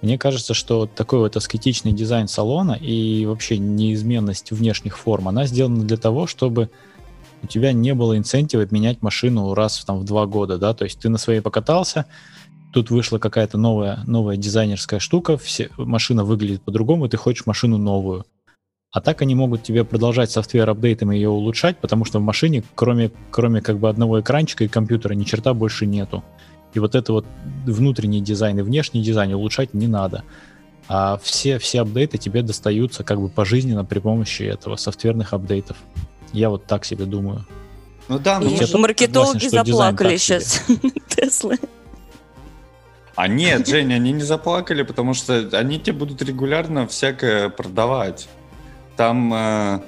[0.06, 5.82] Мне кажется, что такой вот аскетичный дизайн салона и вообще неизменность внешних форм, она сделана
[5.82, 6.70] для того, чтобы
[7.42, 11.00] у тебя не было инцентива менять машину раз там, в два года, да, то есть
[11.00, 12.06] ты на своей покатался,
[12.72, 18.24] тут вышла какая-то новая, новая дизайнерская штука, все, машина выглядит по-другому, ты хочешь машину новую.
[18.92, 23.10] А так они могут тебе продолжать software апдейтом ее улучшать, потому что в машине, кроме,
[23.32, 26.22] кроме как бы одного экранчика и компьютера, ни черта больше нету.
[26.76, 27.26] И вот это вот
[27.64, 30.24] внутренний дизайн и внешний дизайн улучшать не надо.
[30.88, 35.78] А все, все апдейты тебе достаются как бы пожизненно при помощи этого софтверных апдейтов.
[36.34, 37.46] Я вот так себе думаю.
[38.08, 40.62] Ну да, ну я тоже маркетологи согласен, заплакали сейчас.
[41.08, 41.58] Теслы.
[43.14, 48.28] А нет, Женя, они не заплакали, потому что они тебе будут регулярно всякое продавать.
[48.98, 49.80] Там, э,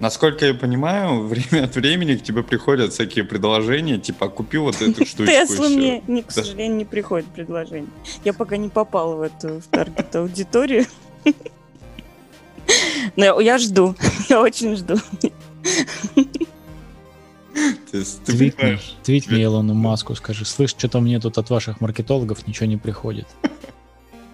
[0.00, 5.04] насколько я понимаю, время от времени к тебе приходят всякие предложения, типа, купи вот эту
[5.06, 5.76] штучку Теслы еще.
[5.76, 7.90] мне, не, к сожалению, не приходит предложение.
[8.24, 10.86] Я пока не попала в эту в таргет аудиторию.
[13.16, 13.94] Но я, я жду,
[14.28, 14.96] я очень жду.
[19.02, 23.26] Твитни, Илону Маску, скажи, слышь, что-то мне тут от ваших маркетологов ничего не приходит.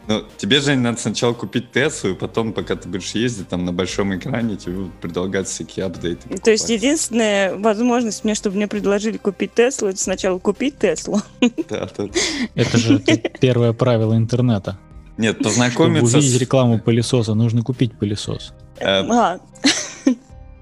[0.09, 3.73] Ну, тебе, Жень, надо сначала купить Теслу, и потом, пока ты будешь ездить там на
[3.73, 6.29] большом экране, тебе будут предлагать всякие апдейты.
[6.39, 6.83] То есть покупать.
[6.83, 11.23] единственная возможность мне, чтобы мне предложили купить Теслу, это сначала купить Теслу.
[11.69, 12.09] Да, да.
[12.55, 12.99] Это же
[13.41, 14.79] первое правило интернета.
[15.19, 18.55] Нет, Чтобы познакомиться увидеть с, рекламу пылесоса, нужно купить пылесос.
[18.79, 19.39] э, А,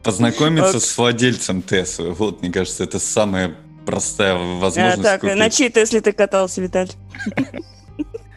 [0.03, 2.11] познакомиться с владельцем Теслы.
[2.11, 3.55] Вот, мне кажется, это самая
[3.87, 5.37] простая а, возможность так, купить.
[5.37, 6.91] на чьей Тесле ты катался, Виталь?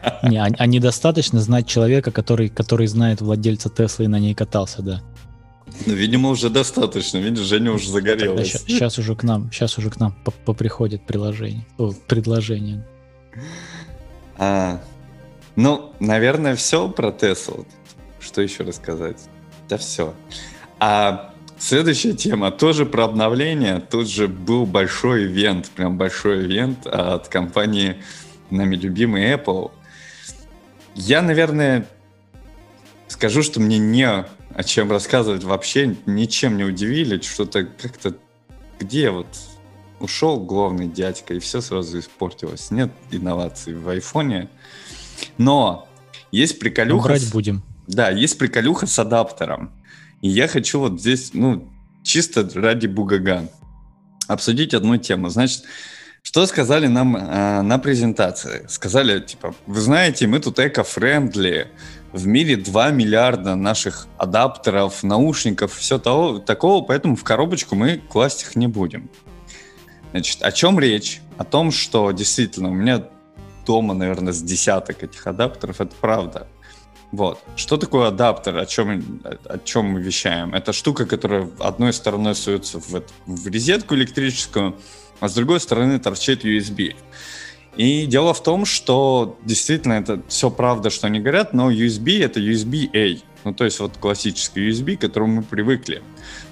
[0.22, 4.82] Не, а, а недостаточно знать человека, который, который знает владельца Теслы и на ней катался,
[4.82, 5.02] да.
[5.86, 7.18] Ну, видимо, уже достаточно.
[7.18, 8.52] Видишь, Женя уже загорелась.
[8.66, 12.86] сейчас уже к нам, сейчас уже к нам по- поприходит приложение, о, предложение.
[14.36, 14.80] А,
[15.56, 17.66] ну, наверное, все про Теслу.
[18.20, 19.18] Что еще рассказать?
[19.68, 20.14] Да все.
[20.78, 23.80] А следующая тема тоже про обновление.
[23.80, 27.96] Тут же был большой ивент, прям большой ивент от компании
[28.50, 29.70] нами любимый Apple.
[30.94, 31.86] Я, наверное,
[33.08, 38.16] скажу, что мне не о чем рассказывать вообще, ничем не удивили, что-то как-то
[38.78, 39.26] где вот
[40.00, 42.70] ушел главный дядька, и все сразу испортилось.
[42.70, 44.48] Нет инноваций в айфоне.
[45.38, 45.88] Но
[46.30, 47.08] есть приколюха...
[47.08, 47.62] брать с- будем.
[47.86, 49.72] Да, есть приколюха с адаптером.
[50.20, 51.68] И я хочу вот здесь, ну,
[52.02, 53.48] чисто ради бугага,
[54.28, 55.28] обсудить одну тему.
[55.28, 55.64] Значит,
[56.26, 58.64] что сказали нам э, на презентации?
[58.66, 61.68] Сказали, типа, вы знаете, мы тут эко-френдли,
[62.12, 68.42] в мире 2 миллиарда наших адаптеров, наушников, все того, такого, поэтому в коробочку мы класть
[68.42, 69.10] их не будем.
[70.12, 71.20] Значит, о чем речь?
[71.36, 73.04] О том, что действительно у меня
[73.66, 76.46] дома, наверное, с десяток этих адаптеров, это правда.
[77.12, 77.38] Вот.
[77.54, 78.56] Что такое адаптер?
[78.56, 80.54] О чем, о, чем мы вещаем?
[80.54, 84.74] Это штука, которая одной стороной суется в, в розетку электрическую,
[85.24, 86.94] а с другой стороны торчит USB.
[87.76, 92.40] И дело в том, что действительно это все правда, что они говорят, но USB это
[92.40, 93.20] USB-A.
[93.44, 96.02] Ну, то есть вот классический USB, к которому мы привыкли.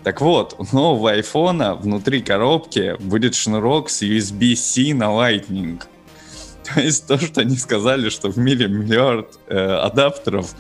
[0.04, 5.82] Так вот, у нового айфона внутри коробки будет шнурок с USB-C на Lightning.
[6.74, 10.54] То есть то, что они сказали, что в мире миллиард э, адаптеров,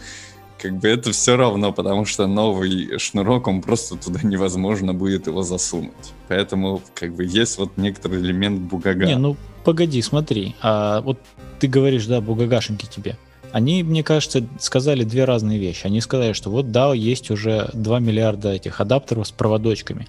[0.62, 5.42] как бы это все равно, потому что новый шнурок, он просто туда невозможно будет его
[5.42, 6.12] засунуть.
[6.28, 9.06] Поэтому как бы есть вот некоторый элемент бугага.
[9.06, 10.54] Не, ну погоди, смотри.
[10.62, 11.18] А, вот
[11.58, 13.18] ты говоришь, да, бугагашеньки тебе.
[13.50, 15.84] Они, мне кажется, сказали две разные вещи.
[15.84, 20.06] Они сказали, что вот да, есть уже 2 миллиарда этих адаптеров с проводочками,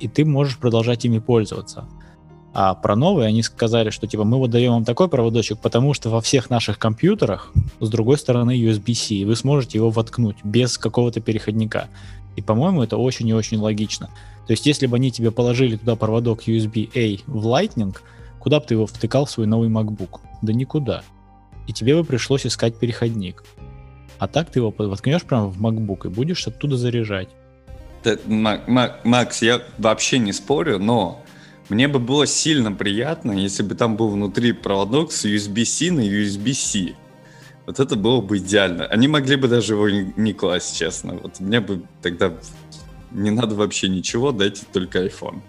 [0.00, 1.84] и ты можешь продолжать ими пользоваться.
[2.52, 6.10] А про новые они сказали, что типа мы вот даем вам такой проводочек, потому что
[6.10, 11.20] во всех наших компьютерах с другой стороны USB-C, и вы сможете его воткнуть без какого-то
[11.20, 11.88] переходника.
[12.36, 14.08] И, по-моему, это очень и очень логично.
[14.46, 17.96] То есть, если бы они тебе положили туда проводок USB-A в Lightning,
[18.40, 20.20] куда бы ты его втыкал в свой новый MacBook?
[20.42, 21.02] Да никуда.
[21.68, 23.44] И тебе бы пришлось искать переходник.
[24.18, 27.28] А так ты его воткнешь прямо в MacBook и будешь оттуда заряжать.
[28.26, 31.22] Макс, я вообще не спорю, но
[31.70, 36.94] мне бы было сильно приятно, если бы там был внутри проводок с USB-C на USB-C.
[37.66, 38.86] Вот это было бы идеально.
[38.86, 41.14] Они могли бы даже его не класть, честно.
[41.14, 42.32] Вот мне бы тогда
[43.12, 45.40] не надо вообще ничего, дайте только iPhone.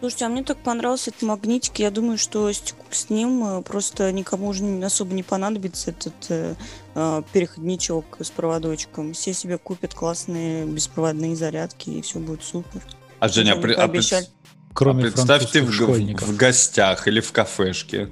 [0.00, 1.78] Слушайте, а мне так понравился этот магнитик.
[1.78, 6.54] Я думаю, что с, с ним просто никому уже особо не понадобится этот э,
[6.94, 9.14] э, переходничок с проводочком.
[9.14, 12.82] Все себе купят классные беспроводные зарядки, и все будет супер.
[13.18, 14.30] А Женя, Они при- а пред-
[14.74, 16.28] Кроме а представь ты в, школьников.
[16.28, 18.10] в гостях или в кафешке,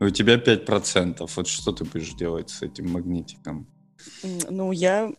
[0.00, 1.28] у тебя 5%.
[1.34, 3.66] Вот что ты будешь делать с этим магнитиком?
[4.50, 5.10] Ну, я,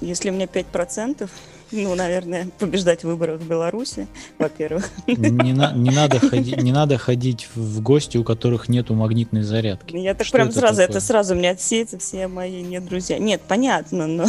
[0.00, 1.28] если у меня 5%,
[1.72, 4.06] ну, наверное, побеждать в выборах в Беларуси,
[4.38, 4.88] во-первых.
[5.06, 9.96] Не, на- не надо ходить, не надо ходить в гости, у которых нету магнитной зарядки.
[9.96, 10.88] Я так Что прям это сразу, такое?
[10.96, 13.18] это сразу мне отсеется все мои не друзья.
[13.18, 14.26] Нет, понятно, но,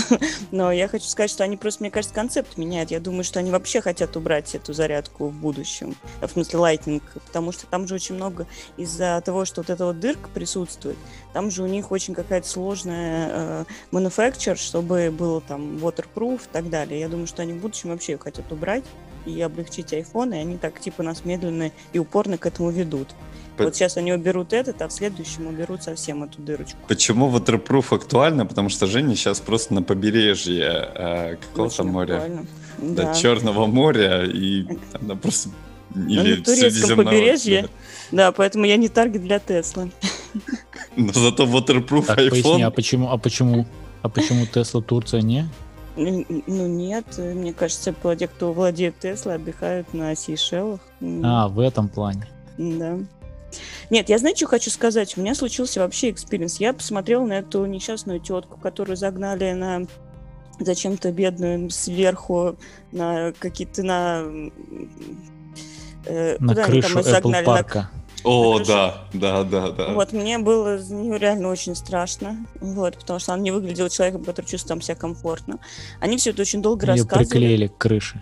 [0.51, 2.89] но я хочу сказать, что они просто, мне кажется, концепт меняют.
[2.91, 5.95] Я думаю, что они вообще хотят убрать эту зарядку в будущем.
[6.21, 9.99] В смысле, Lightning, потому что там же очень много из-за того, что вот эта вот
[9.99, 10.97] дырка присутствует,
[11.34, 13.65] там же у них очень какая-то сложная э,
[14.08, 17.00] manufacture, чтобы было там waterproof и так далее.
[17.00, 18.84] Я думаю, что они в будущем вообще ее хотят убрать
[19.26, 23.10] и облегчить iPhone, и они так типа нас медленно и упорно к этому ведут.
[23.58, 26.78] По- Вот сейчас они уберут этот, а в следующем уберут совсем эту дырочку.
[26.88, 28.46] Почему waterproof актуально?
[28.46, 32.13] Потому что Женя сейчас просто на побережье э, какого-то моря.
[32.15, 32.46] актуально.
[32.78, 33.13] Да, Да.
[33.15, 35.50] Черного моря, и она просто...
[35.96, 37.62] Или на турецком побережье.
[37.63, 37.67] да.
[38.12, 39.91] Да, поэтому я не таргет для Теслы.
[40.96, 42.72] Но зато waterproof Так, поясни, а iPhone...
[42.72, 43.65] почему, а почему,
[44.08, 45.48] а почему Тесла Турция не?
[45.96, 50.80] Ну ну, нет, мне кажется, те, кто владеет Теслой, отдыхают на Сейшелах.
[51.24, 52.28] А, в этом плане.
[52.58, 53.00] Да.
[53.89, 55.17] Нет, я знаете, что хочу сказать?
[55.17, 56.60] У меня случился вообще experience.
[56.60, 59.88] Я посмотрела на эту несчастную тетку, которую загнали на
[60.60, 62.58] зачем-то бедную сверху
[62.91, 64.24] на какие-то на...
[66.06, 67.46] э, На крышу Apple загнали?
[67.46, 67.89] На парка.
[68.28, 69.94] О, да, да, да, да.
[69.94, 74.24] Вот, мне было за нее реально очень страшно, вот, потому что она не выглядела человеком,
[74.26, 75.60] который чувствует там себя комфортно.
[76.00, 77.26] Они все это очень долго Ее рассказывали.
[77.26, 78.22] приклеили к крыше.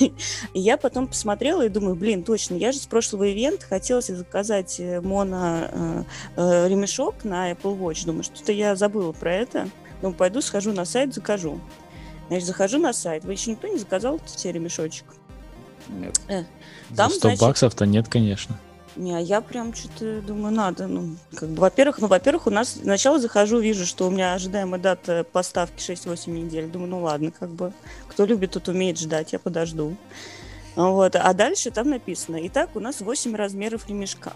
[0.00, 0.12] И
[0.54, 5.00] я потом посмотрела и думаю, блин, точно, я же с прошлого ивента хотела заказать э,
[5.00, 6.04] моно э,
[6.36, 8.04] э, ремешок на Apple Watch.
[8.04, 9.68] Думаю, что-то я забыла про это.
[10.02, 11.58] Думаю, пойду, схожу на сайт, закажу.
[12.28, 13.24] Значит, захожу на сайт.
[13.24, 15.06] Вы еще никто не заказал тебе ремешочек?
[15.88, 16.20] Нет.
[16.94, 18.58] Там, За 100 значит- баксов-то нет, конечно.
[18.96, 20.86] А я прям что-то думаю, надо.
[20.86, 24.80] Ну, как бы, во-первых, ну, во-первых, у нас сначала захожу, вижу, что у меня ожидаемая
[24.80, 26.68] дата поставки 6-8 недель.
[26.68, 27.72] Думаю, ну ладно, как бы,
[28.08, 29.96] кто любит, тот умеет ждать, я подожду.
[30.76, 31.16] Вот.
[31.16, 34.32] А дальше там написано, итак, у нас 8 размеров ремешка.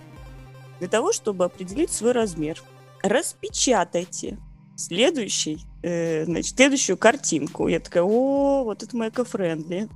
[0.78, 2.62] Для того, чтобы определить свой размер,
[3.02, 4.38] распечатайте
[4.76, 7.68] следующий, э, значит, следующую картинку.
[7.68, 9.88] Я такая, о, вот это моя эко-френдли.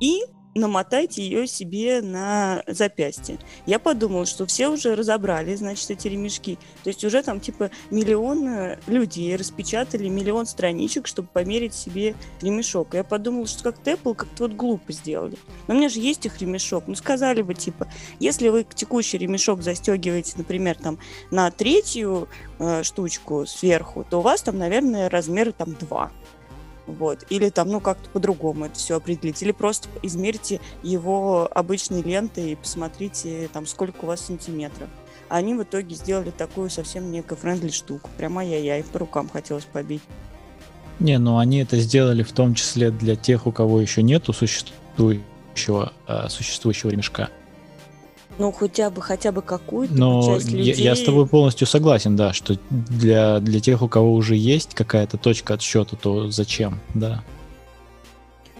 [0.00, 3.38] И намотайте ее себе на запястье.
[3.66, 6.58] Я подумала, что все уже разобрали, значит, эти ремешки.
[6.84, 12.94] То есть уже там типа миллион э, людей распечатали миллион страничек, чтобы померить себе ремешок.
[12.94, 15.36] Я подумала, что как-то Apple как-то вот глупо сделали.
[15.66, 16.84] Но у меня же есть их ремешок.
[16.86, 20.98] Ну, сказали бы, типа, если вы текущий ремешок застегиваете, например, там
[21.30, 26.12] на третью э, штучку сверху, то у вас там, наверное, размеры там 2.
[26.88, 27.24] Вот.
[27.28, 29.42] Или там, ну, как-то по-другому это все определить.
[29.42, 34.88] Или просто измерьте его обычной лентой и посмотрите, там, сколько у вас сантиметров.
[35.28, 38.08] А Они в итоге сделали такую совсем не эко-френдли штуку.
[38.16, 40.02] Прям ай-яй-яй, по рукам хотелось побить.
[40.98, 45.92] Не, ну они это сделали в том числе для тех, у кого еще нету существующего,
[46.06, 47.28] а, существующего ремешка.
[48.38, 50.74] Ну, хотя бы, хотя бы какую-то Но часть я, людей...
[50.74, 55.18] я с тобой полностью согласен, да, что для, для тех, у кого уже есть какая-то
[55.18, 57.24] точка отсчета, то зачем, да.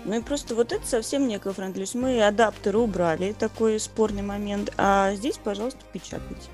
[0.05, 1.87] Ну и просто вот это совсем не эко-френдли.
[1.95, 4.73] Мы адаптеры убрали, такой спорный момент.
[4.79, 6.49] А здесь, пожалуйста, печатайте.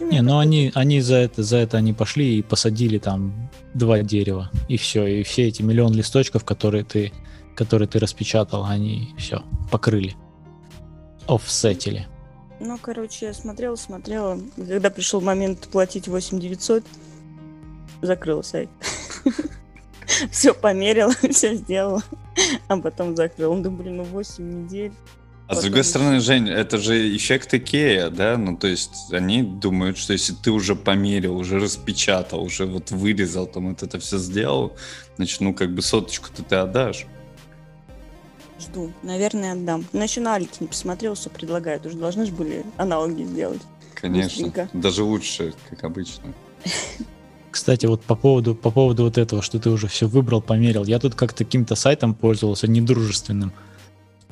[0.00, 4.00] Мне Не, ну они, они за это, за это они пошли и посадили там два
[4.00, 7.12] дерева, и все, и все эти миллион листочков, которые ты,
[7.54, 10.14] которые ты распечатал, они все покрыли,
[11.26, 12.06] офсетили.
[12.60, 14.40] Ну, короче, я смотрела, смотрела.
[14.56, 16.84] Когда пришел момент платить 8 900,
[18.02, 18.68] закрыла сайт.
[20.30, 22.02] Все померила, все сделала,
[22.66, 23.54] а потом закрыла.
[23.54, 24.92] Ну, блин, ну 8 недель.
[25.48, 28.36] А с другой стороны, Жень, это же эффект Икея, да?
[28.36, 33.46] Ну, то есть они думают, что если ты уже померил, уже распечатал, уже вот вырезал,
[33.46, 34.76] там вот это все сделал,
[35.16, 37.06] значит, ну, как бы соточку-то ты отдашь.
[38.60, 38.92] Жду.
[39.02, 39.84] Наверное, отдам.
[39.92, 41.86] Но еще на Алике не посмотрела, что предлагают.
[41.86, 43.60] Уже должны же были аналоги сделать.
[43.94, 44.44] Конечно.
[44.44, 44.68] Быстренько.
[44.72, 46.34] Даже лучше, как обычно.
[47.50, 50.98] Кстати, вот по поводу, по поводу вот этого, что ты уже все выбрал, померил, я
[50.98, 53.52] тут как каким-то сайтом пользовался, недружественным.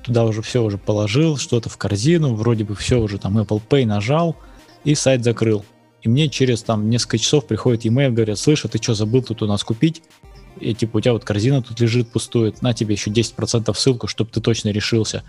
[0.03, 3.87] Туда уже все уже положил, что-то в корзину, вроде бы все уже там Apple Pay
[3.87, 4.37] нажал,
[4.85, 5.65] и сайт закрыл.
[6.03, 9.43] И мне через там несколько часов приходит e-mail, говорят, слышь, а ты что, забыл тут
[9.43, 10.03] у нас купить?
[10.61, 14.31] И типа у тебя вот корзина тут лежит, пустует, на тебе еще 10% ссылку, чтобы
[14.31, 15.23] ты точно решился.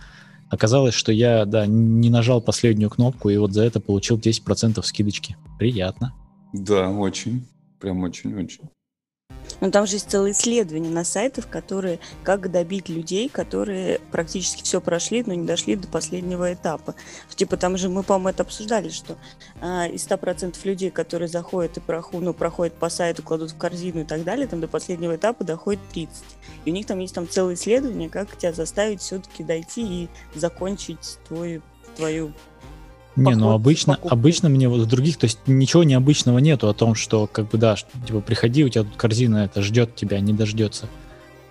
[0.50, 5.36] Оказалось, что я, да, не нажал последнюю кнопку, и вот за это получил 10% скидочки.
[5.60, 6.14] Приятно.
[6.54, 7.46] Да, очень.
[7.80, 8.70] Прям очень-очень.
[9.60, 14.82] Но там же есть целые исследования на сайтах, которые как добить людей, которые практически все
[14.82, 16.96] прошли, но не дошли до последнего этапа.
[17.36, 19.18] Типа там же мы, по-моему, это обсуждали, что
[19.62, 24.02] а, из 100% людей, которые заходят и проху- ну, проходят по сайту, кладут в корзину
[24.02, 26.24] и так далее, там до последнего этапа доходит 30.
[26.66, 31.20] И у них там есть там целое исследование, как тебя заставить все-таки дойти и закончить
[31.28, 31.62] твой,
[31.96, 32.34] твою
[33.18, 36.96] Не, ну обычно, обычно мне вот в других, то есть ничего необычного нету о том,
[36.96, 40.34] что как бы да, что, типа приходи, у тебя тут корзина это ждет тебя, не
[40.34, 40.88] дождется.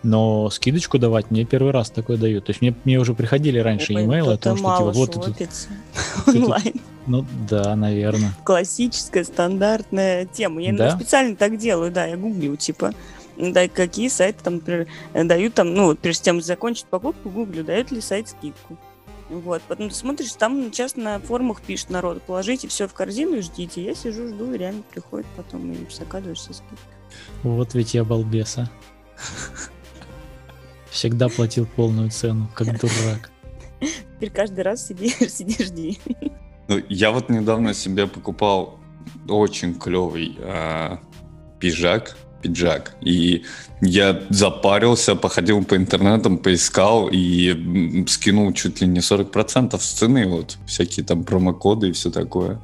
[0.03, 2.45] Но скидочку давать мне первый раз такое дают.
[2.45, 5.15] То есть мне, мне уже приходили раньше Ой, имейлы о том, что типа вот ты
[5.15, 5.25] тут.
[5.27, 5.69] шопится
[6.27, 6.75] тут- онлайн.
[7.09, 8.33] Ну да, наверное.
[8.45, 10.61] классическая стандартная тема.
[10.63, 10.97] Я иногда Да?
[10.99, 12.93] специально так делаю, да, я гуглю, типа,
[13.37, 18.01] да, какие сайты там, например, дают там, ну, перед тем, закончить покупку, гуглю, дают ли
[18.01, 18.77] сайт скидку.
[19.29, 23.41] Вот, потом ты смотришь, там часто на форумах пишет народ, положите все в корзину и
[23.41, 23.83] ждите.
[23.83, 26.79] Я сижу, жду, и реально приходит потом и заказываешь со скидкой.
[27.43, 28.71] Вот ведь я балбеса.
[30.91, 33.31] Всегда платил полную цену, как дурак.
[34.17, 35.99] Теперь каждый раз сиди, сиди, жди.
[36.69, 38.79] Ну, я вот недавно себе покупал
[39.29, 41.01] очень клевый а,
[41.59, 42.17] пиджак,
[42.47, 43.43] пиджак, и
[43.81, 50.57] я запарился, походил по интернетам, поискал и скинул чуть ли не 40% с цены, вот,
[50.67, 52.61] всякие там промокоды и все такое.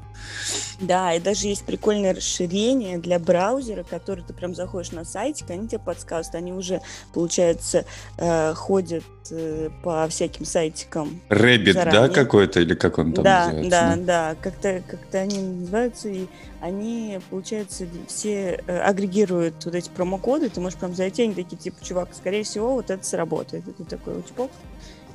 [0.83, 5.69] Да, и даже есть прикольное расширение для браузера, который ты прям заходишь на сайтик, они
[5.69, 6.81] тебе подсказывают, они уже,
[7.15, 7.85] получается,
[8.19, 11.21] э, ходят э, по всяким сайтикам.
[11.29, 13.71] Рэббит, да, какой-то, или как он там да, называется?
[13.71, 16.27] да, да, как-то как они называются, и
[16.61, 21.85] они, получается, все э, агрегируют вот эти промокоды, ты можешь прям зайти, они такие, типа,
[21.85, 23.67] чувак, скорее всего, вот это сработает.
[23.69, 24.51] И ты такой, вот,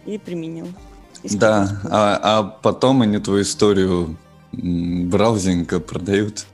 [0.05, 0.67] и применил.
[1.23, 4.17] И Да, а, а потом они твою историю
[4.51, 6.45] браузинга продают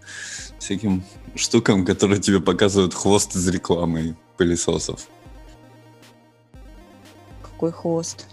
[0.60, 1.04] всяким
[1.36, 5.08] штукам, которые тебе показывают хвост из рекламы пылесосов.
[7.42, 8.28] Какой хвост.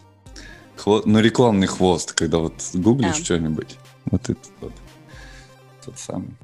[0.76, 3.24] Хво- Ну, рекламный хвост, когда вот гуглишь А.
[3.24, 3.76] что-нибудь.
[4.11, 4.72] Вот этот вот.
[5.84, 6.34] Тот самый.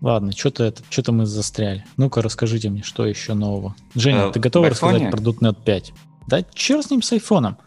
[0.00, 1.84] Ладно, что-то это, что-то мы застряли.
[1.96, 3.74] Ну-ка, расскажите мне, что еще нового.
[3.94, 5.92] Женя, А, ты готова в рассказать про .NET 5?
[6.28, 7.58] Да черт с ним, с айфоном.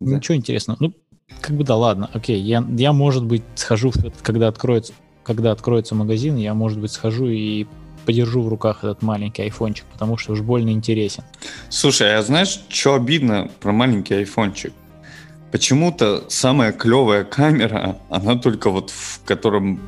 [0.00, 0.16] Да.
[0.16, 0.76] Ничего интересного.
[0.80, 0.94] Ну,
[1.40, 2.40] как бы да, ладно, окей.
[2.40, 7.66] Я, я может быть, схожу, когда откроется, когда откроется магазин, я, может быть, схожу и
[8.04, 11.24] подержу в руках этот маленький айфончик, потому что уж больно интересен.
[11.68, 14.72] Слушай, а знаешь, что обидно про маленький айфончик?
[15.50, 19.80] Почему-то самая клевая камера, она только вот в котором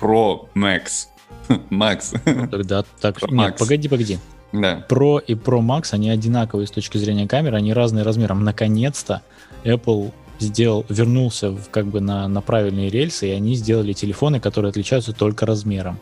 [0.00, 1.08] Pro Max.
[1.70, 2.16] Max.
[2.50, 3.18] Тогда так...
[3.18, 3.58] Про Нет, Max.
[3.58, 4.18] погоди, погоди.
[4.52, 4.84] Да.
[4.88, 8.44] Pro и Pro Max, они одинаковые с точки зрения камеры, они разные размером.
[8.44, 9.22] Наконец-то
[9.64, 10.12] Apple
[10.42, 15.12] сделал, вернулся в, как бы на, на правильные рельсы, и они сделали телефоны, которые отличаются
[15.12, 15.98] только размером.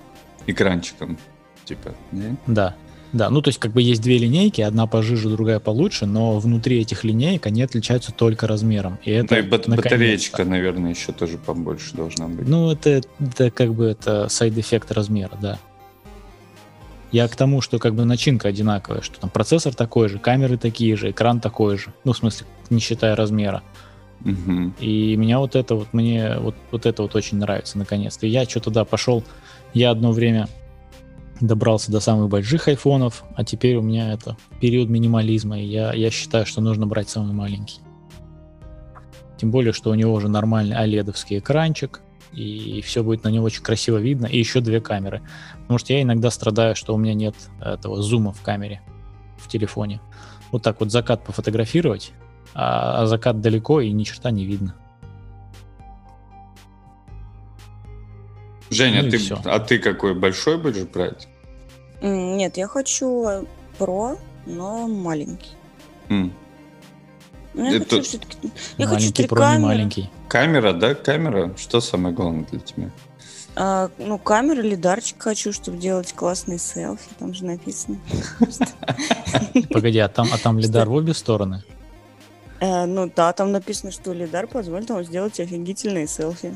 [0.46, 1.18] Экранчиком.
[1.64, 1.94] Типа.
[2.10, 2.36] не?
[2.46, 2.74] Да,
[3.12, 3.30] да.
[3.30, 7.04] Ну, то есть, как бы есть две линейки, одна пожиже, другая получше, но внутри этих
[7.04, 8.98] линеек они отличаются только размером.
[9.04, 12.48] И это Да, и бат- батареечка, наверное, еще тоже побольше должна быть.
[12.48, 15.58] Ну, это, это как бы это side effect размера, да.
[17.12, 20.94] Я к тому, что как бы начинка одинаковая, что там процессор такой же, камеры такие
[20.96, 21.92] же, экран такой же.
[22.04, 23.62] Ну, в смысле, не считая размера.
[24.20, 24.74] Мгм.
[24.80, 28.26] И меня вот это вот, мне вот, вот это вот очень нравится, наконец-то.
[28.26, 29.24] И Я что-то, да, пошел,
[29.72, 30.48] я одно время
[31.40, 36.10] добрался до самых больших айфонов, а теперь у меня это период минимализма, и я, я
[36.10, 37.80] считаю, что нужно брать самый маленький.
[39.38, 42.02] Тем более, что у него уже нормальный оледовский экранчик,
[42.32, 45.22] и все будет на него очень красиво видно, и еще две камеры.
[45.62, 48.82] Потому что я иногда страдаю, что у меня нет этого зума в камере
[49.38, 50.00] в телефоне.
[50.52, 52.12] Вот так вот закат пофотографировать,
[52.54, 54.74] а, а закат далеко и ни черта не видно.
[58.70, 59.40] Женя, Ну и ты, всё.
[59.44, 61.28] а ты какой большой будешь брать?
[62.02, 63.46] Нет, я хочу
[63.78, 65.50] Pro, но маленький.
[66.08, 66.32] М.
[67.54, 68.36] Ну, я Это- хочу все-таки...
[68.78, 70.10] Я хочу маленький три про не маленький.
[70.28, 70.94] Камера, да?
[70.94, 71.52] Камера?
[71.56, 72.90] Что самое главное для тебя?
[73.56, 77.08] А, ну, камера, лидарчик хочу, чтобы делать классные селфи.
[77.18, 77.98] Там же написано.
[79.72, 81.64] Погоди, а там, а там лидар в обе стороны?
[82.60, 86.54] Э, Ну да, там написано, что лидар позволит вам сделать офигительные селфи.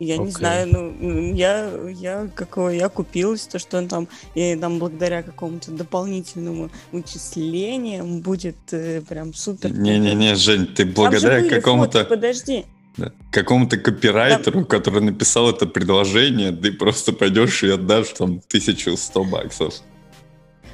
[0.00, 0.32] Я не Окей.
[0.32, 5.72] знаю, ну, я, я какого, я купилась, то, что он там, и там благодаря какому-то
[5.72, 9.72] дополнительному вычислению будет э, прям супер.
[9.72, 12.64] Не-не-не, Жень, ты благодаря какому-то подожди.
[12.96, 19.74] да, какому-то копирайтеру, который написал это предложение, ты просто пойдешь и отдашь там 1100 баксов.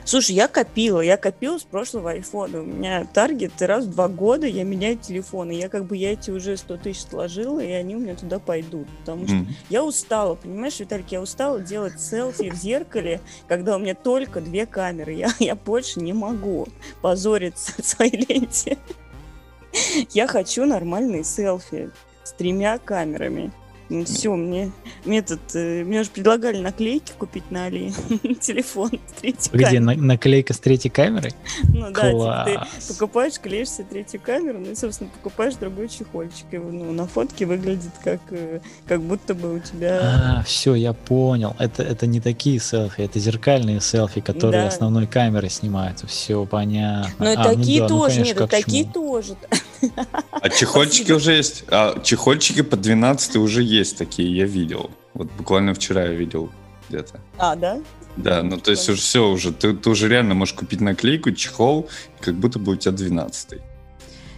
[0.07, 2.61] Слушай, я копила, я копила с прошлого айфона.
[2.61, 5.53] У меня таргет раз в два года я меняю телефоны.
[5.53, 8.87] Я как бы я эти уже 100 тысяч сложила, и они у меня туда пойдут.
[9.01, 9.49] Потому что М.
[9.71, 14.67] я устала, понимаешь, Виталик, я устала делать селфи в зеркале, когда у меня только две
[14.67, 15.15] камеры.
[15.15, 16.69] Я, я больше не могу
[17.01, 18.77] позориться в своей ленте.
[20.11, 21.91] Я хочу нормальные селфи
[22.25, 23.53] с тремя камерами.
[24.05, 24.73] Все, мне,
[25.05, 27.93] мне, тут, э, мне уже предлагали наклейки купить на Али.
[28.41, 29.97] Телефон с третьей Где камерой.
[29.97, 31.33] наклейка с третьей камерой?
[31.69, 32.69] Ну да, типа ты Класс.
[32.89, 36.47] покупаешь, клеишь себе третью камеру, ну и, собственно, покупаешь другой чехольчик.
[36.53, 40.39] И ну, на фотке выглядит как, э, как будто бы у тебя...
[40.39, 41.55] А, все, я понял.
[41.59, 44.69] Это, это не такие селфи, это зеркальные селфи, которые Да.
[44.69, 46.07] основной камерой снимаются.
[46.07, 47.13] Все понятно.
[47.19, 48.93] Но и А, ну такие да, ну, тоже, конечно, нет, такие чему.
[48.93, 49.37] тоже.
[50.31, 51.65] А чехольчики уже есть.
[51.69, 54.91] А чехольчики по 12 уже есть такие, я видел.
[55.15, 56.51] Вот буквально вчера я видел
[56.89, 57.21] где-то.
[57.39, 57.81] А, да?
[58.17, 59.53] Да, ну то есть уже все уже.
[59.53, 61.89] Ты, ты уже реально можешь купить наклейку, чехол,
[62.21, 63.61] как будто бы у тебя 12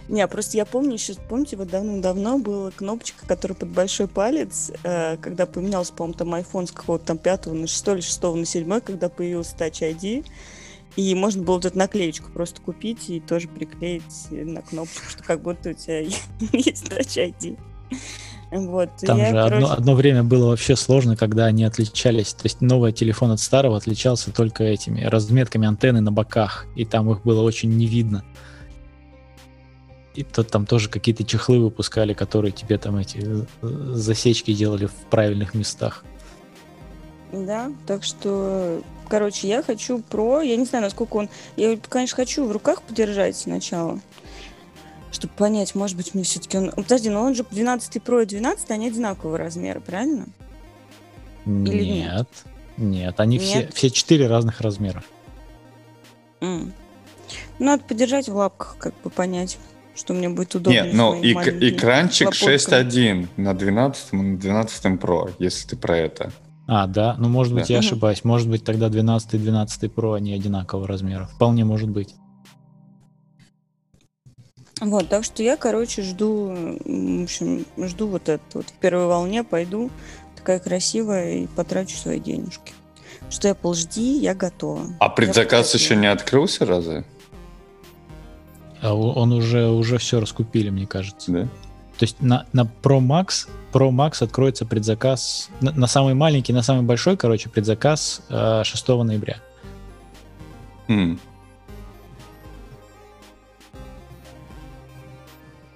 [0.07, 5.17] Не, просто я помню еще, помните, вот давно-давно была кнопочка, которая под большой палец, э,
[5.17, 8.81] когда поменялся, по-моему, там iPhone с какого-то там пятого на шестой или шестого на седьмой,
[8.81, 10.25] когда появился Touch ID,
[10.95, 15.41] и можно было вот эту наклеечку просто купить и тоже приклеить на кнопочку, что как
[15.41, 15.99] будто у тебя
[16.53, 17.57] есть Touch ID.
[18.49, 22.33] Вот, Там я, же одно, короче, одно время было вообще сложно, когда они отличались.
[22.33, 27.11] То есть новый телефон от старого отличался только этими разметками антенны на боках, и там
[27.11, 28.23] их было очень не видно.
[30.15, 33.45] и то, там тоже какие-то чехлы выпускали, которые тебе там эти э,
[33.93, 36.03] засечки делали в правильных местах.
[37.31, 42.45] Да, так что, короче, я хочу про, я не знаю, насколько он, я, конечно, хочу
[42.45, 43.99] в руках подержать сначала,
[45.11, 48.71] чтобы понять, может быть, мне все-таки он, подожди, но он же 12 Pro и 12,
[48.71, 50.27] они одинакового размера, правильно?
[51.45, 52.27] Или нет?
[52.27, 52.27] нет,
[52.77, 53.73] нет, они все, Нет?
[53.73, 55.03] все четыре разных размера.
[56.41, 56.73] М.
[57.59, 59.57] Надо подержать в лапках, как бы понять,
[59.95, 60.83] что мне будет удобно.
[60.83, 62.55] Нет, ну маленькими экранчик лопотками.
[62.55, 66.31] 6.1 на 12 и на 12 Pro, если ты про это.
[66.67, 67.75] А, да, ну может быть Да.
[67.75, 71.25] я ошибаюсь, может быть тогда 12 и 12 Pro они одинакового размера.
[71.25, 72.13] Вполне может быть.
[74.81, 76.53] Вот, так что я, короче, жду,
[76.85, 78.67] в общем, жду вот это вот.
[78.67, 79.89] В первой волне пойду,
[80.35, 82.73] такая красивая, и потрачу свои денежки.
[83.29, 84.83] Что Apple жди, я готова.
[84.99, 87.05] А предзаказ еще не открылся разве?
[88.81, 91.31] А он уже, уже все раскупили, мне кажется.
[91.31, 91.47] Да.
[91.97, 96.61] То есть на, на Pro Max, Pro Max откроется предзаказ на, на самый маленький, на
[96.61, 99.37] самый большой, короче, предзаказ э, 6 ноября.
[100.87, 101.19] М.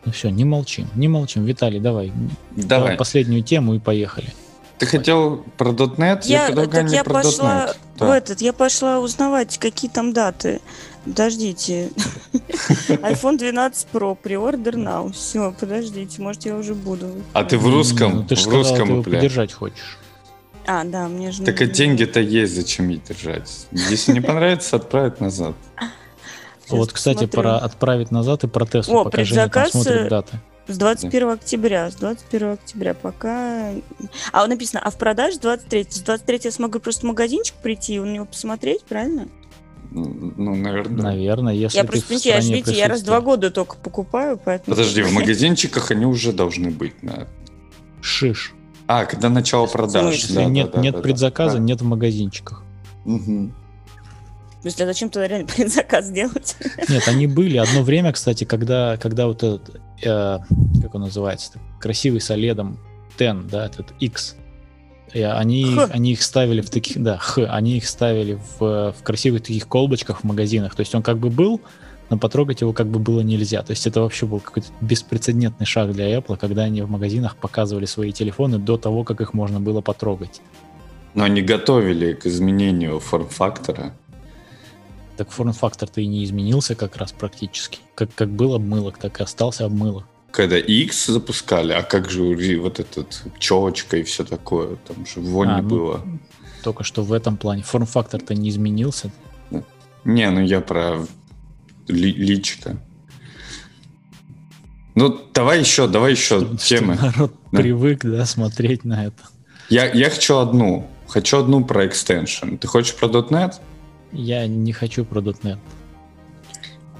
[0.05, 1.45] Ну все, не молчим, не молчим.
[1.45, 2.11] Виталий, давай,
[2.51, 2.97] Давай.
[2.97, 4.33] последнюю тему и поехали.
[4.79, 6.21] Ты хотел про .NET?
[6.23, 7.75] Я, предлагаю так я про пошла .NET.
[7.95, 8.17] в Да.
[8.17, 10.59] этот, я пошла узнавать, какие там даты.
[11.05, 11.89] Подождите.
[12.89, 15.11] iPhone 12 Pro, pre-order now.
[15.11, 17.07] Все, подождите, может, я уже буду.
[17.33, 19.15] А ты в русском, Ну, ты же в ты русском бля.
[19.15, 19.97] поддержать хочешь.
[20.67, 21.43] А, да, мне же...
[21.43, 23.67] Так и нужно- деньги-то есть, зачем их держать?
[23.71, 25.55] Если не понравится, отправить назад.
[26.69, 30.39] Вот, кстати, про отправить назад и про Теслу, О, предзаказ, э, даты.
[30.67, 33.71] С 21 октября, с 21 октября пока...
[34.31, 35.87] А, вот написано, а в продаже 23.
[35.89, 39.27] С 23 я смогу просто в магазинчик прийти и у него посмотреть, правильно?
[39.91, 41.03] Ну, наверное.
[41.03, 43.51] Наверное, если я ты просто, видите, я, ж, стране видите, я раз в два года
[43.51, 44.75] только покупаю, поэтому...
[44.75, 47.03] Подожди, в магазинчиках они уже должны быть.
[47.03, 47.27] на-
[48.01, 48.53] Шиш.
[48.87, 50.15] А, когда начало продаж.
[50.15, 51.63] Если да, нет, да, да, нет да, предзаказа, Да.
[51.63, 52.63] нет в магазинчиках.
[53.05, 53.53] Мгм.
[54.61, 56.55] То есть, а зачем тогда реально предзаказ делать?
[56.87, 57.57] Нет, они были.
[57.57, 60.39] Одно время, кстати, когда, когда вот этот, э,
[60.81, 62.75] как он называется, красивый с OLED
[63.17, 64.35] 10, да, этот X,
[65.13, 65.89] и они, Х.
[65.91, 70.21] они их ставили в таких, да, Х, они их ставили в, в красивых таких колбочках
[70.21, 70.75] в магазинах.
[70.75, 71.61] То есть он как бы был,
[72.09, 73.63] но потрогать его как бы было нельзя.
[73.63, 77.85] То есть это вообще был какой-то беспрецедентный шаг для Apple, когда они в магазинах показывали
[77.85, 80.41] свои телефоны до того, как их можно было потрогать.
[81.13, 83.93] Но они готовили к изменению форм-фактора.
[85.17, 87.79] Так форм-фактор-то и не изменился как раз практически.
[87.95, 90.05] Как, как был обмылок, так и остался обмылок.
[90.31, 92.23] Когда X запускали, а как же
[92.59, 96.01] вот этот челочка и все такое, там же его А, не ну, было.
[96.63, 97.63] Только что в этом плане.
[97.63, 99.11] Форм-фактор-то не изменился.
[100.05, 101.05] Не, ну я про
[101.87, 102.77] ли- личико.
[104.95, 106.93] Ну, давай еще, давай еще Чтобы- темы.
[106.95, 107.59] чтобы народ Да.
[107.59, 109.23] привык, да, смотреть на это.
[109.69, 110.87] Я, я хочу одну.
[111.07, 112.55] Хочу одну про экстеншн.
[112.57, 113.55] Ты хочешь про .NET?
[114.11, 115.59] Я не хочу про .NET.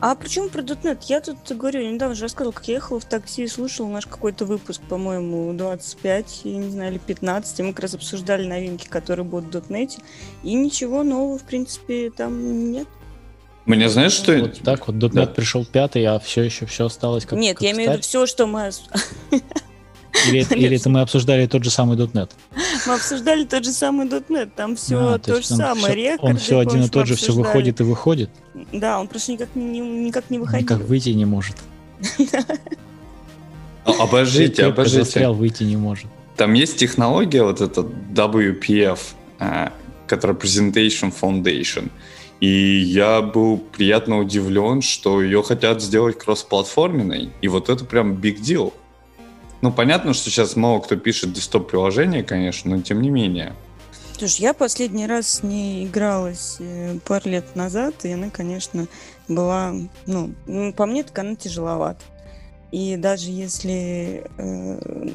[0.01, 0.97] А почему про .NET?
[1.07, 4.07] Я тут говорю, я недавно же рассказывала, как я ехала в такси и слушала наш
[4.07, 8.87] какой-то выпуск, по-моему, 25, я не знаю, или 15, и мы как раз обсуждали новинки,
[8.87, 10.01] которые будут в .NET,
[10.41, 12.87] и ничего нового, в принципе, там нет.
[13.65, 14.35] Мне знаешь, что...
[14.39, 15.25] Вот так вот .NET Да.
[15.27, 18.25] пришел пятый, а все еще все осталось как нет, как я имею в виду все,
[18.25, 18.71] что мы,
[20.27, 22.29] Или, это- или это мы обсуждали тот же самый .NET?
[22.87, 25.93] мы обсуждали, тот же самый .NET, там все А, то, есть же он самое, всё-
[25.95, 28.29] рекорды, Он все один и тот же, все выходит и выходит.
[28.71, 30.63] Да, он просто никак не, никак не выходил.
[30.63, 31.55] Никак выйти не может.
[33.83, 35.03] А, Обождите, Крепко обождите.
[35.05, 36.05] застрял, выйти не может.
[36.37, 38.99] Там есть технология, вот эта WPF,
[39.39, 39.73] а,
[40.07, 41.89] которая Presentation Foundation.
[42.39, 42.47] И
[42.79, 47.29] я был приятно удивлен, что ее хотят сделать кроссплатформенной.
[47.41, 48.73] И вот это прям big deal.
[49.61, 53.53] Ну, понятно, что сейчас мало кто пишет десктоп-приложения, конечно, но тем не менее.
[54.17, 58.87] Слушай, я последний раз с ней игралась э, пару лет назад, и она, конечно,
[59.27, 59.73] была,
[60.05, 60.33] ну,
[60.75, 62.01] по мне, так она тяжеловата.
[62.71, 65.09] И даже если, э,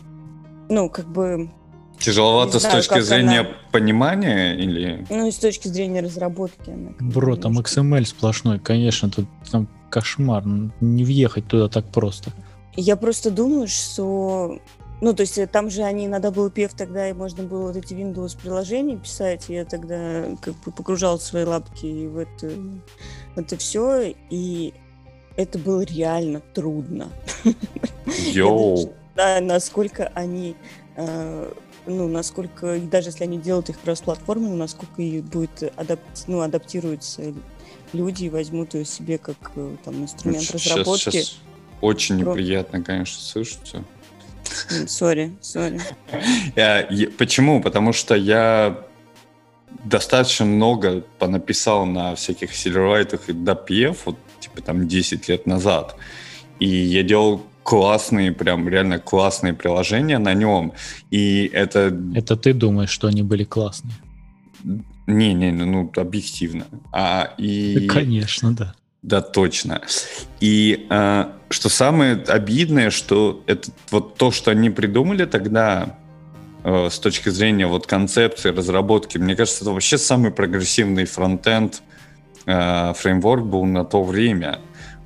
[0.69, 1.49] ну, как бы,
[1.99, 5.07] Тяжеловато Не с знаю, точки зрения она- понимания или...
[5.09, 6.91] ну, и с точки зрения разработки она...
[7.01, 10.45] Бро, там XML сплошной, конечно, тут там кошмар.
[10.81, 12.33] Не въехать туда так просто.
[12.77, 14.59] Я просто думаю, что...
[15.01, 17.93] Ну, то есть э, там же они на WPF тогда и можно было вот эти
[17.93, 19.45] Windows приложения писать.
[19.49, 22.49] Я тогда как бы погружал свои лапки в это,
[23.35, 24.73] в это все, и
[25.37, 27.11] это было реально трудно.
[28.33, 28.95] Йоу.
[29.15, 30.57] Да, насколько они,
[30.97, 31.53] э,
[31.87, 37.35] ну, насколько, даже если они делают их кросс-платформы, насколько и будет адап- ну, адаптируются
[37.93, 41.11] люди и возьмут ее себе как э, там инструмент Щас- разработки.
[41.11, 41.39] щас-
[41.81, 43.79] очень Про- неприятно, конечно, слышать всё.
[44.71, 45.81] М, Сори, сори.
[47.19, 47.61] Почему?
[47.63, 48.79] Потому что я
[49.85, 55.97] достаточно много понаписал на всяких сильвервайтах и DAPF, вот типа там 10 лет назад.
[56.59, 60.73] И я делал классные, прям реально классные приложения на нем.
[61.11, 61.93] И это...
[62.15, 63.95] Это ты думаешь, что они были классные?
[65.07, 66.67] Не-не, ну, объективно.
[66.93, 67.87] А, и...
[67.89, 68.75] Конечно, да.
[69.07, 69.83] Да, точно.
[70.41, 75.97] И э, что самое обидное, что это вот то, что они придумали тогда
[76.65, 81.83] э, с точки зрения вот концепции разработки, мне кажется, это вообще самый прогрессивный фронтенд
[82.47, 84.59] э, фреймворк был на то время,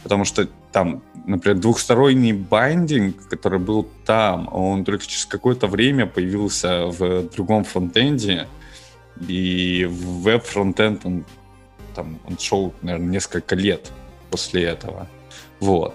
[0.03, 6.87] потому что там, например, двухсторонний байдинг, который был там, он только через какое-то время появился
[6.87, 8.49] в другом фронтенде,
[9.29, 11.25] и веб-фронтенд он
[11.95, 13.91] там он шел, наверное, несколько лет
[14.31, 15.09] после этого.
[15.61, 15.95] Вот.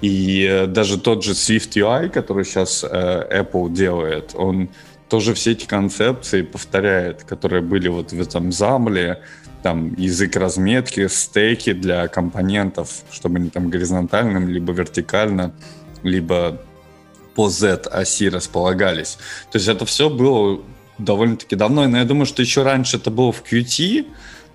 [0.00, 4.68] И э, даже тот же Swift UI, который сейчас э, Apple делает, он
[5.08, 9.22] тоже все эти концепции повторяет, которые были вот в этом замле,
[9.62, 15.54] там язык разметки, стеки для компонентов, чтобы они там горизонтальным, либо вертикально,
[16.02, 16.60] либо
[17.34, 19.18] по Z-оси располагались.
[19.50, 20.60] То есть это все было
[20.98, 24.06] довольно-таки давно, но я думаю, что еще раньше это было в Qt,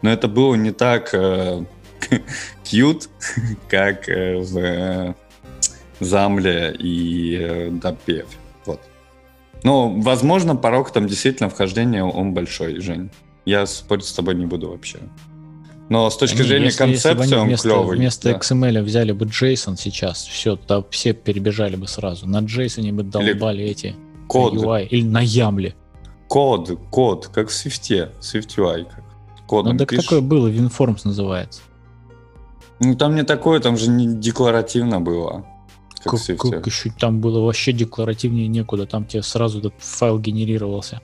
[0.02, 1.64] но это было не так э,
[2.64, 3.10] cute,
[3.70, 5.14] как э, в э,
[6.00, 8.28] Замле и э, Дапев.
[8.66, 8.82] Вот.
[9.64, 13.10] Но, возможно, порог там действительно вхождения, он большой, Жень.
[13.46, 15.00] Я спорить с тобой не буду вообще.
[15.90, 17.98] Но с точки Не, зрения если- если бы концепции они он вместо, клевый.
[17.98, 18.38] Вместо да.
[18.38, 22.28] XML взяли бы JSON сейчас, все, то все перебежали бы сразу.
[22.28, 23.96] На JSON бы долбали эти
[24.28, 24.86] Код, UI.
[24.88, 25.76] Или на Ямле.
[26.28, 28.84] код, код, как в Swift, Swift UI.
[28.84, 29.04] Как.
[29.48, 30.06] Кодом Ну так пишешь.
[30.06, 31.62] такое было, WinForms называется.
[32.80, 35.46] Ну там не такое, там же не декларативно было.
[36.04, 41.02] Как, Как, как еще там было вообще декларативнее некуда, там тебе сразу этот файл генерировался.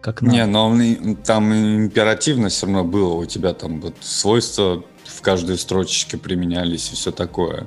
[0.00, 0.34] Как надо.
[0.36, 3.14] Не, но он там императивно все равно было.
[3.14, 7.66] У тебя там вот свойства в каждой строчечке применялись и все такое.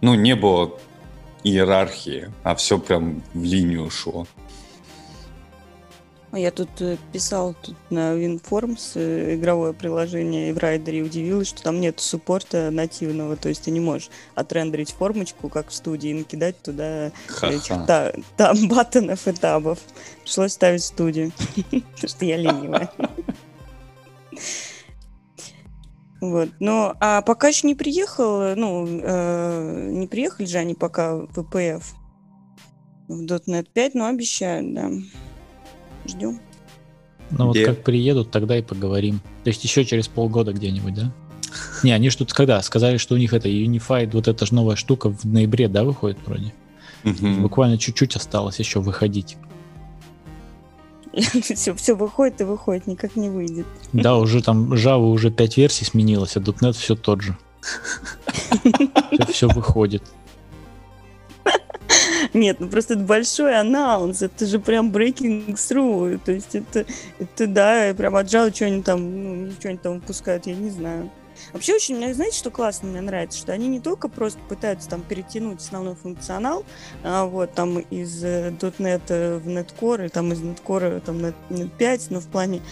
[0.00, 0.72] Ну, не было
[1.44, 4.26] иерархии, а все прям в линию шло.
[6.30, 11.48] А Я тут э, писал тут на WinForms э, игровое приложение и в райдере удивилась,
[11.48, 16.10] что там нет суппорта нативного, то есть ты не можешь отрендерить формочку, как в студии,
[16.10, 17.86] и накидать туда этих Ха-ха.
[17.86, 19.78] та- там баттонов и табов.
[20.22, 22.90] Пришлось ставить студию, потому что я ленивая.
[26.20, 26.50] Вот.
[26.60, 31.82] Ну, а пока еще не приехал, ну, э, не приехали же они пока в VPF
[33.08, 34.90] в .NET 5, но обещают, да.
[36.08, 36.40] Ждем.
[37.30, 37.66] Ну вот Где?
[37.66, 39.20] как приедут, тогда и поговорим.
[39.44, 41.12] То есть еще через полгода где-нибудь, да?
[41.82, 42.60] Не, они что-то когда?
[42.62, 46.18] Сказали, что у них это Unified, вот эта же новая штука в ноябре, да, выходит
[46.26, 46.52] вроде?
[47.04, 47.42] Мгм.
[47.42, 49.36] Буквально чуть-чуть осталось еще выходить.
[51.54, 53.66] все, все выходит и выходит, никак не выйдет.
[53.92, 57.36] Да, уже там Java уже 5 версий сменилось, а .NET все тот же.
[59.32, 60.02] Все, выходит.
[62.38, 66.86] Нет, ну просто это большой анонс, это же прям breaking through, то есть это,
[67.18, 71.10] это да, прям отжал что-нибудь там, ну, что-нибудь там выпускают, я не знаю.
[71.52, 75.60] Вообще очень, знаете, что классно мне нравится, что они не только просто пытаются там перетянуть
[75.60, 76.64] основной функционал,
[77.02, 81.70] а, вот там из э, .NET в NetCore, и там из NetCore там Net, Net
[81.76, 82.62] 5, но в плане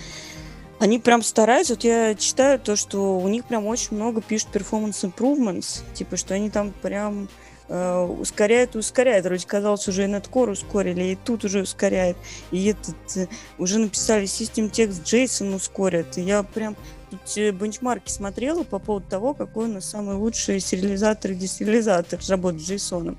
[0.78, 5.10] они прям стараются, вот я читаю то, что у них прям очень много пишут performance
[5.10, 9.24] improvements, типа, что они там прям э, ускоряет и ускоряет.
[9.24, 12.16] Вроде казалось, уже и Netcore ускорили, и тут уже ускоряет.
[12.50, 13.26] И этот э,
[13.58, 16.16] уже написали System Text JSON ускорят.
[16.18, 16.76] И я прям
[17.10, 22.20] тут э, бенчмарки смотрела по поводу того, какой у нас самый лучший сериализатор и десериализатор
[22.28, 23.16] работает с JSON.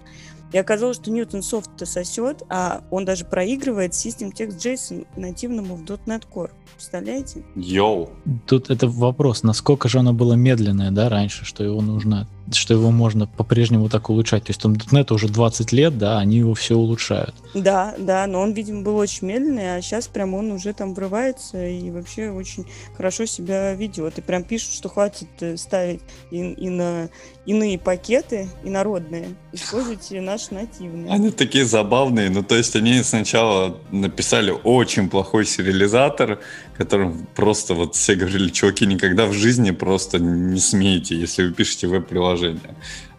[0.54, 5.84] И оказалось, что Newton Soft сосет, а он даже проигрывает System Text JSON нативному в
[5.84, 6.52] .NET Core.
[6.74, 7.44] Представляете?
[7.56, 8.12] Йоу.
[8.46, 12.92] Тут это вопрос, насколько же оно было медленное, да, раньше, что его нужно, что его
[12.92, 14.46] можно по-прежнему так улучшать.
[14.46, 17.36] То есть там .NET уже 20 лет, да, они его все улучшают.
[17.54, 21.66] Да, да, но он, видимо, был очень медленный, а сейчас прям он уже там врывается
[21.66, 24.18] и вообще очень хорошо себя ведет.
[24.18, 27.10] И прям пишут, что хватит э, ставить и, и на
[27.46, 29.36] иные пакеты, и народные.
[29.54, 31.12] Используйте наши нативные.
[31.12, 32.30] Они такие забавные.
[32.30, 36.40] Ну, то есть они сначала написали очень плохой сериализатор,
[36.78, 41.88] которым просто вот все говорили, чуваки, никогда в жизни просто не смейте, если вы пишете
[41.88, 42.37] веб-приложение.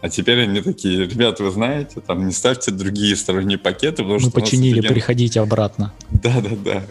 [0.01, 4.21] А теперь они такие, ребят, вы знаете, там не ставьте другие сторонние пакеты, потому Мы
[4.21, 4.31] что...
[4.31, 5.93] починили, офиген- приходите обратно.
[6.11, 6.83] Да-да-да.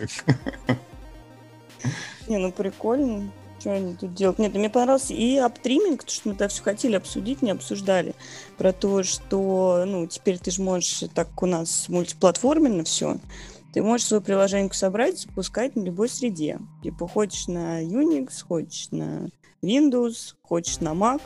[2.27, 3.31] Не, ну прикольно.
[3.59, 4.37] Что они тут делают?
[4.37, 8.13] Нет, мне понравился и аптриминг, то, что мы это все хотели обсудить, не обсуждали.
[8.57, 13.17] Про то, что, ну, теперь ты же можешь, так как у нас мультиплатформенно все,
[13.73, 16.59] ты можешь свое приложение собрать, запускать на любой среде.
[16.83, 19.29] Типа, хочешь на Unix, хочешь на
[19.63, 21.21] Windows, хочешь на Mac,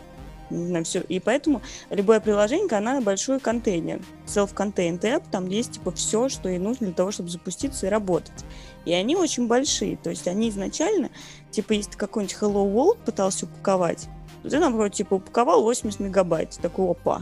[0.52, 1.02] на все.
[1.02, 4.02] И поэтому любое приложение, она большой контейнер.
[4.28, 8.46] Self-contained app, там есть типа все, что и нужно для того, чтобы запуститься и работать.
[8.86, 9.98] И они очень большие.
[9.98, 11.10] То есть они изначально,
[11.52, 14.08] типа, если какой-нибудь Hello World пытался упаковать,
[14.44, 16.58] то ты, например, типа, упаковал 80 мегабайт.
[16.62, 17.22] Такой, опа,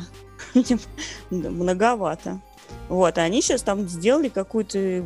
[1.29, 2.41] многовато.
[2.87, 5.03] Вот, а они сейчас там сделали какую-то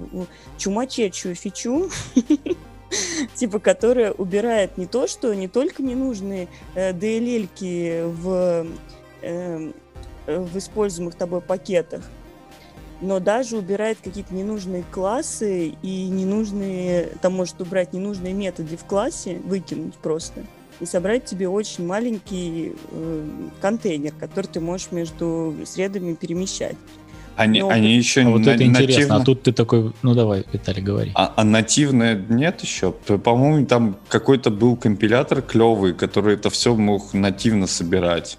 [0.57, 1.89] чумачечую фичу,
[3.35, 8.67] типа, которая убирает не то, что не только ненужные э, DLL-ки в,
[9.21, 9.71] э,
[10.27, 12.03] в используемых тобой пакетах,
[13.01, 19.41] но даже убирает какие-то ненужные классы и ненужные, там может убрать ненужные методы в классе,
[19.43, 20.45] выкинуть просто,
[20.79, 23.27] и собрать тебе очень маленький э,
[23.61, 26.77] контейнер, который ты можешь между средами перемещать.
[27.35, 29.01] Они, Ну, они еще А вот на- это интересно.
[29.01, 31.11] нативно- А тут ты такой, ну давай, Виталий, говори.
[31.15, 32.91] А, а нативное нет еще?
[32.91, 38.37] По-моему, там какой-то был компилятор клевый, который это все мог нативно собирать.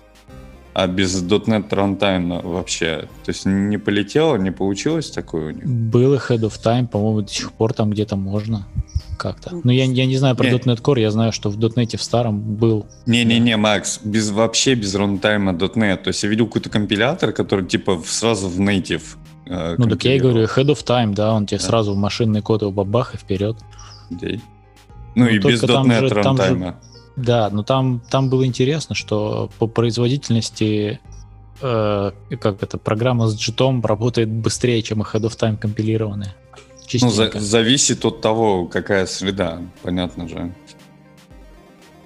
[0.74, 3.08] А без .NET Runtime вообще.
[3.24, 5.64] То есть не полетело, не получилось такое у них?
[5.66, 8.66] Был и Head of Time, по-моему, до сих пор там где-то можно
[9.24, 9.60] как-то.
[9.64, 10.52] Но я, я не знаю про Не.
[10.58, 12.86] .NET Core, я знаю, что в .NET в старом был.
[13.06, 15.96] Не-не-не, Макс, без, вообще без рантайма .NET.
[16.04, 19.02] То есть я видел какой-то компилятор, который типа сразу в native
[19.46, 21.64] э, Ну так я и говорю, Head of Time, да, он тебе Да.
[21.64, 23.56] сразу в машинный код его бабах и вперед.
[24.10, 24.28] Да.
[25.16, 26.80] Ну, Ну, и без только там .NET же- там же- рантайма.
[27.16, 31.00] Да, но там, там было интересно, что по производительности
[31.62, 32.10] э,
[32.40, 36.34] как это, программа с джитом работает быстрее, чем и Head of Time компилированная.
[36.92, 37.40] Ну, за- Частенько.
[37.40, 40.54] зависит от того, какая среда, понятно же.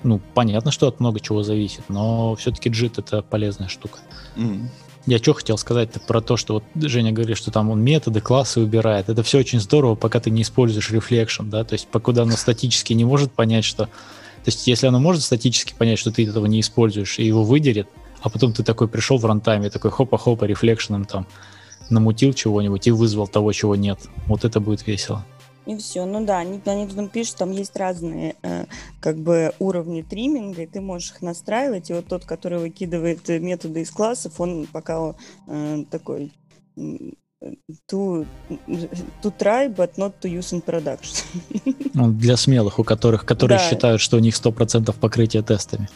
[0.05, 3.99] Ну, понятно, что от много чего зависит, но все-таки JIT это полезная штука.
[4.37, 4.70] М.
[5.07, 8.61] Я что хотел сказать-то про то, что вот Женя говорит, что там он методы, классы
[8.61, 9.09] убирает.
[9.09, 12.93] Это все очень здорово, пока ты не используешь reflection, да, то есть покуда оно статически
[12.93, 13.87] не может понять, что...
[13.87, 17.89] То есть если оно может статически понять, что ты этого не используешь, и его выдерет,
[18.20, 21.26] а потом ты такой пришел в рантайме, такой хопа-хопа, рефлекшеном там
[21.91, 23.99] намутил чего-нибудь и вызвал того, чего нет.
[24.26, 25.24] Вот это будет весело.
[25.66, 26.07] И все.
[26.07, 28.64] Ну да, они, они там пишут, там есть разные э,
[29.01, 31.91] как бы уровни триминга, и ты можешь их настраивать.
[31.91, 35.14] И вот тот, который выкидывает э, методы из классов, он пока
[35.47, 36.32] э, такой
[37.86, 38.26] to,
[39.22, 41.24] to try, but not to use in production.
[41.95, 43.68] Ну, для смелых, у которых, которые Да.
[43.68, 45.89] считают, что у них 100% покрытие тестами.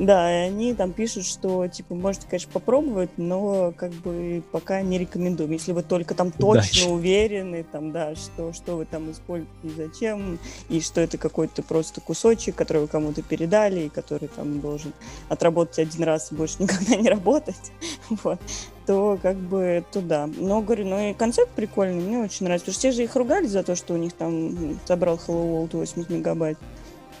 [0.00, 4.96] Да, и они там пишут, что, типа, можете, конечно, попробовать, но, как бы, пока не
[4.96, 5.50] рекомендуем.
[5.50, 6.88] Если вы только там точно Удачи.
[6.88, 10.38] уверены, там, да, что, что вы там используете и зачем,
[10.70, 14.94] и что это какой-то просто кусочек, который вы кому-то передали, и который там должен
[15.28, 17.70] отработать один раз и больше никогда не работать,
[18.08, 18.40] вот,
[18.86, 20.30] то, как бы, туда.
[20.34, 23.46] Но, говорю, ну и концепт прикольный, мне очень нравится, потому что все же их ругали
[23.46, 26.56] за то, что у них там собрал Hello World 80 мегабайт.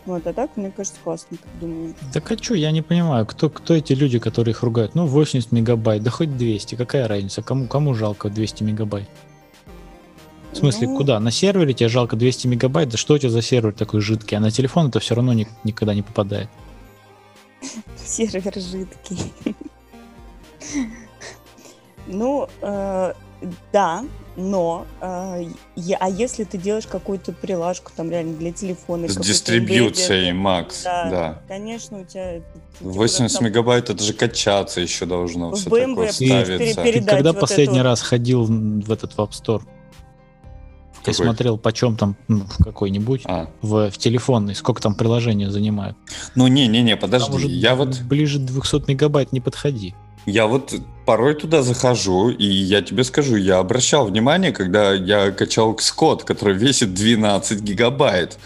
[0.06, 1.94] Вот, а так, мне кажется, классно придумано.
[2.12, 4.94] Так а что, я не понимаю, кто, кто эти люди, которые их ругают?
[4.94, 7.42] Ну, 80 мегабайт, да хоть 200, какая разница?
[7.42, 9.08] Кому, кому жалко 200 мегабайт?
[10.52, 11.20] В смысле, Ну, куда?
[11.20, 12.88] На сервере тебе жалко 200 мегабайт?
[12.88, 14.36] Да что у тебя за сервер такой жидкий?
[14.36, 16.48] А на телефон это все равно ни- никогда не попадает.
[18.04, 19.32] Сервер жидкий.
[22.12, 23.12] Ну, э,
[23.72, 24.04] да,
[24.36, 25.44] но э,
[25.76, 29.08] я- а если ты делаешь какую-то прилажку там реально для телефона?
[29.08, 31.42] С дистрибьюцией, Макс, Да, да.
[31.48, 32.34] Конечно, у тебя...
[32.40, 32.44] типа,
[32.80, 36.82] 80 там мегабайт, это же качаться еще должно В все BMW такое ставиться.
[36.82, 39.62] Ты когда вот последний эту- раз ходил в этот в App Store?
[41.02, 41.24] Ты Какой?
[41.26, 43.48] смотрел, почем там ну, в какой-нибудь, А.
[43.62, 45.96] в, в телефонный, сколько там приложения занимают?
[46.34, 49.94] Ну, не-не-не, Там подожди, уже я вот, ближе 200 мегабайт не подходи.
[50.26, 50.74] я вот
[51.10, 56.54] порой туда захожу, и я тебе скажу, я обращал внимание, когда я качал Xcode, который
[56.54, 58.38] весит 12 гигабайт.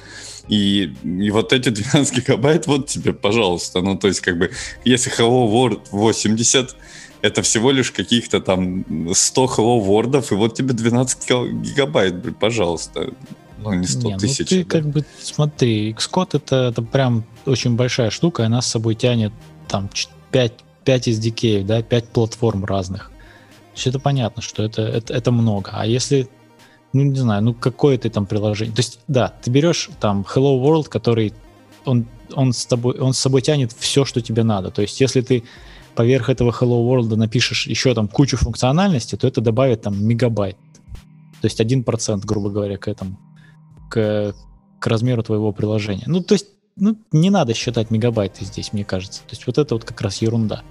[0.49, 3.83] И, и вот эти 12 гигабайт, вот тебе, пожалуйста.
[3.83, 4.51] Ну, то есть, как бы,
[4.83, 6.75] если Hello World 80,
[7.21, 12.35] это всего лишь каких-то там 100 Hello World, и вот тебе 12 кил- гигабайт, блин,
[12.35, 13.11] пожалуйста.
[13.59, 14.49] Ну, не 100 Не, ну тысяч.
[14.49, 14.71] ты да.
[14.71, 19.33] как бы смотри, Xcode это, это прям очень большая штука, и она с собой тянет
[19.69, 19.91] там
[20.31, 23.11] 5, 5 SDK, да, 5 платформ разных.
[23.75, 25.71] То есть это понятно, что это, это, это много.
[25.73, 26.29] А если,
[26.93, 28.75] ну не знаю, ну какое ты там приложение.
[28.75, 31.35] То есть, да, ты берешь там Hello World, который
[31.85, 34.71] он, он, с тобой, он с собой тянет все, что тебе надо.
[34.71, 35.43] То есть, если ты
[35.95, 40.57] поверх этого Hello World напишешь еще там кучу функциональности, то это добавит там мегабайт.
[41.41, 43.19] То есть 1%, грубо говоря, к этому,
[43.91, 44.35] к,
[44.79, 46.05] к размеру твоего приложения.
[46.07, 46.47] Ну, то есть
[46.77, 49.21] ну, не надо считать мегабайты здесь, мне кажется.
[49.21, 50.63] То есть вот это вот как раз ерунда.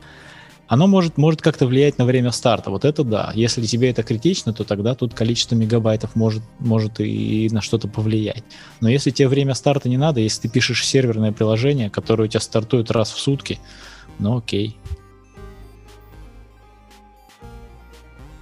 [0.67, 2.71] Оно может, может как-то влиять на время старта.
[2.71, 3.31] Вот это да.
[3.35, 8.43] Если тебе это критично, то тогда тут количество мегабайтов может, может и на что-то повлиять.
[8.81, 12.39] Но если тебе время старта не надо, если ты пишешь серверное приложение, которое у тебя
[12.39, 13.59] стартует раз в сутки,
[14.19, 14.77] ну окей.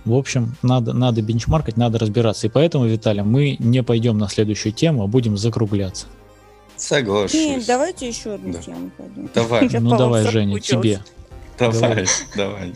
[0.05, 2.47] В общем, надо, надо бенчмаркать, надо разбираться.
[2.47, 6.07] И поэтому, Виталий, мы не пойдем на следующую тему, а будем закругляться.
[6.81, 7.33] Соглашусь.
[7.35, 8.59] Нет, давайте еще одну Да.
[8.59, 9.29] тему пойдем.
[9.35, 9.67] Давай.
[9.67, 11.01] Я ну давай, Женя, тебе.
[11.59, 12.73] Давай, давай.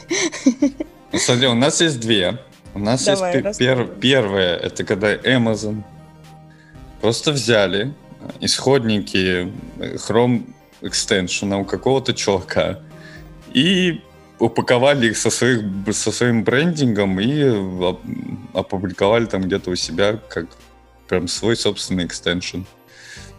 [1.12, 2.38] Ну, смотри, у нас есть две.
[2.76, 5.82] У нас Давай, есть пе- пер- первое, это когда Amazon
[7.02, 7.94] просто взяли
[8.42, 10.44] исходники э, Chrome
[10.82, 12.80] экстеншена у какого-то чувака
[13.54, 14.02] и
[14.40, 15.62] упаковали их со, своих,
[15.94, 18.02] со своим брендингом и оп-
[18.54, 20.46] опубликовали там где-то у себя как
[21.08, 22.64] прям свой собственный экстеншн.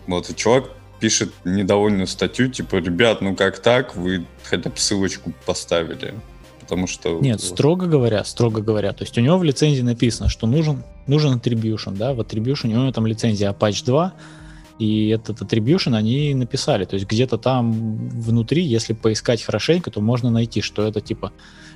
[0.06, 5.32] Вот, и чувак пишет недовольную статью, типа, ребят, ну как так, вы хотя бы ссылочку
[5.44, 6.14] поставили.
[6.60, 7.20] Потому что...
[7.20, 11.38] Нет, строго говоря, строго говоря, то есть у него в лицензии написано, что нужен, нужен
[11.38, 14.12] attribution, да, в attribution у него там лицензия Apache 2,
[14.80, 17.72] и этот attribution они написали, то есть где-то там
[18.08, 21.32] внутри, если поискать хорошенько, то можно найти, что это типа,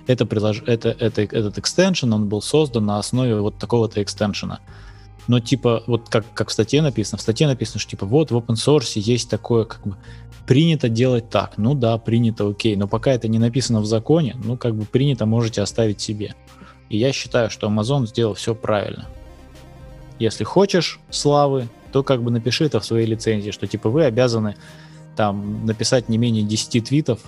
[0.08, 0.62] это, прилож...
[0.66, 4.58] это, это этот extension, он был создан на основе вот такого-то экстеншена.
[5.30, 8.36] Но типа, вот как, как в статье написано, в статье написано, что типа вот в
[8.36, 9.94] open source есть такое, как бы,
[10.44, 11.52] принято делать так.
[11.56, 12.74] Ну да, принято, окей.
[12.74, 16.34] Но пока это не написано в законе, ну как бы принято можете оставить себе.
[16.88, 19.06] И я считаю, что Amazon сделал все правильно.
[20.18, 24.56] Если хочешь славы, то как бы напиши это в своей лицензии, что типа вы обязаны
[25.14, 27.20] там написать не менее 10 твитов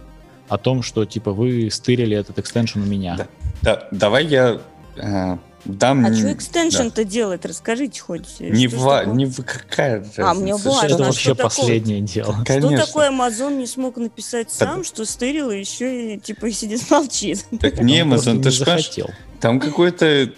[0.49, 3.15] о том, что типа вы стырили этот экстеншн у меня.
[3.17, 3.27] Да.
[3.63, 4.61] Да, давай я
[4.97, 6.05] э, дам...
[6.05, 7.47] А что экстеншн-то делает?
[7.47, 8.41] Расскажите хоть.
[8.41, 8.99] Не, что ж ва...
[9.01, 9.15] такое?
[9.15, 9.43] не в...
[9.45, 10.31] какая разница?
[10.31, 11.51] А, мне Что важно, это а вообще что такое?
[11.51, 12.35] последнее дело.
[12.35, 12.87] Что Конечно.
[12.87, 17.45] такое Amazon не смог написать сам, что стырил, и еще и типа сидит молчит?
[17.61, 19.11] Так не Amazon, не ты ж понимаешь, захотел.
[19.41, 20.31] там какой-то э,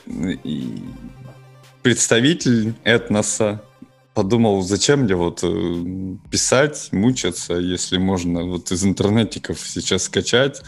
[1.82, 3.62] представитель этноса
[4.14, 10.62] подумал, зачем мне вот э, писать, мучаться, если можно вот из интернетиков сейчас скачать,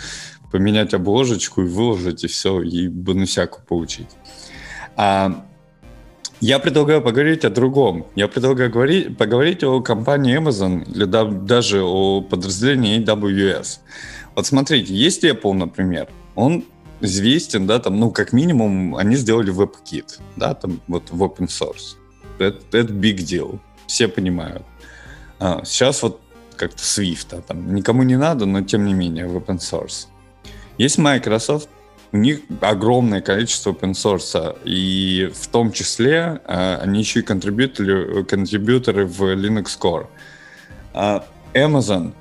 [0.51, 4.09] поменять обложечку и выложить, и все, и бонусяку получить.
[4.97, 5.47] А,
[6.41, 8.07] я предлагаю поговорить о другом.
[8.17, 13.79] Я предлагаю говорить, поговорить о компании Amazon или да- даже о подразделении AWS.
[14.35, 16.65] Вот смотрите, есть Apple, например, он
[17.01, 21.97] известен, да, там, ну, как минимум, они сделали WebKit, да, там, вот в open source.
[22.39, 24.63] Это, big deal, все понимают.
[25.39, 26.21] А, сейчас вот
[26.57, 30.07] как-то Swift, а, там, никому не надо, но тем не менее, в open source.
[30.79, 31.69] Есть Microsoft,
[32.13, 38.25] у них огромное количество open source, и в том числе а, они еще и контрибьюторы,
[38.25, 40.07] контрибьюторы в Linux Core.
[40.95, 42.13] А, Amazon,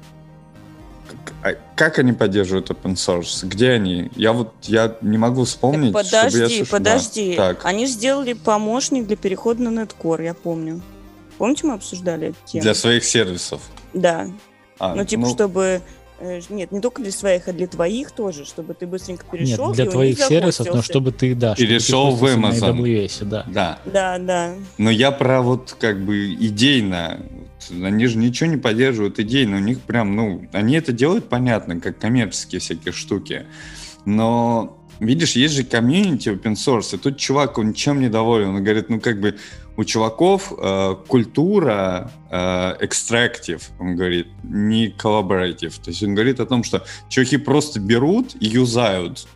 [1.46, 3.46] как- а как они поддерживают open source?
[3.48, 4.12] Где они?
[4.16, 6.78] Я вот я не могу вспомнить, Так чтобы я подожди, слышал- да.
[6.78, 7.36] подожди.
[7.36, 10.82] Так, Они же сделали помощник для перехода на Netcore, я помню.
[11.38, 12.64] Помните, мы обсуждали эту тему?
[12.64, 13.62] для своих сервисов.
[13.94, 14.28] Да.
[14.80, 15.82] А, Ну, типа, чтобы...
[16.20, 19.74] э, Нет, не только для своих, а для твоих тоже, чтобы ты быстренько Нет, перешел.
[19.74, 22.78] для и у твоих сервисов, но чтобы ты, да, чтобы ты Перешел в на Amazon.
[22.80, 23.44] AWS, да.
[23.48, 24.54] Да, Да, да.
[24.78, 27.20] но я про вот как бы идейно.
[27.72, 29.58] Они же ничего не поддерживают идейно.
[29.58, 33.46] У них прям, ну, они это делают, понятно, как коммерческие всякие штуки.
[34.06, 38.50] Но, видишь, есть же комьюнити open source, и тут чувак, он чем недоволен?
[38.50, 39.38] Он говорит, ну, как бы
[39.78, 45.78] у чуваков э, культура экстрактив, он говорит, не коллаборатив.
[45.78, 49.28] То есть он говорит о том, что чуваки просто берут и юзают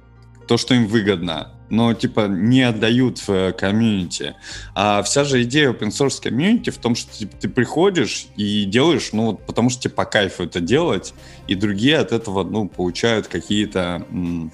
[0.47, 4.35] то, что им выгодно, но типа не отдают в э, комьюнити.
[4.75, 9.09] А вся же идея open source комьюнити в том, что типа, ты приходишь и делаешь,
[9.13, 11.13] ну, вот потому что тебе по кайфу это делать,
[11.47, 14.51] и другие от этого, ну, получают какие-то м,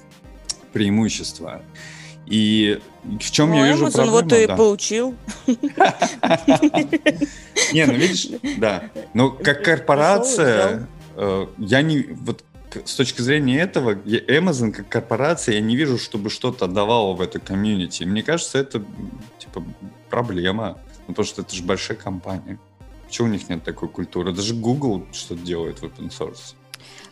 [0.72, 1.62] преимущества.
[2.26, 4.12] И в чем Ну, я вижу Amazon проблему?
[4.16, 4.56] вот и да.
[4.56, 5.14] получил.
[7.72, 8.90] Не, ну видишь, да.
[9.14, 12.42] Но как корпорация, э, я не вот
[12.84, 17.40] с точки зрения этого, Amazon как корпорация, я не вижу, чтобы что-то отдавало в эту
[17.40, 18.04] комьюнити.
[18.04, 18.84] Мне кажется, это
[19.38, 19.64] типа
[20.10, 22.58] проблема, ну, потому что это же большая компания.
[23.06, 24.32] Почему у них нет такой культуры?
[24.32, 26.54] Даже Google что-то делает в open source.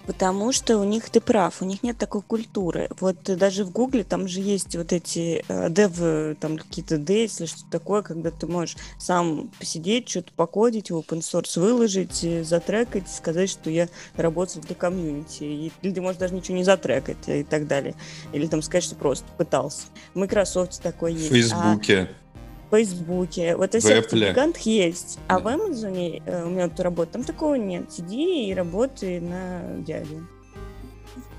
[0.07, 2.89] Потому что у них, ты прав, у них нет такой культуры.
[3.01, 6.97] Вот э, даже в Гугле там же есть вот эти э, дев, э, там какие-то
[6.97, 12.23] days или что-то такое, когда ты можешь сам посидеть, что-то покодить, в open source выложить,
[12.23, 15.73] э, затрекать, сказать, что я работаю для комьюнити.
[15.83, 17.95] Или ты можешь даже ничего не затрекать э, и так далее.
[18.33, 19.87] Или там сказать, что просто пытался.
[20.13, 21.53] В Microsoft такое В есть.
[21.53, 22.09] А Фейсбуке.
[22.75, 23.57] В Фейсбуке.
[23.57, 24.31] Вот Apple.
[24.31, 25.18] гигантах есть.
[25.29, 25.41] А Да.
[25.41, 27.93] в Амазоне э, у меня тут работа, там такого нет.
[27.93, 30.27] Сиди и работай на дядю.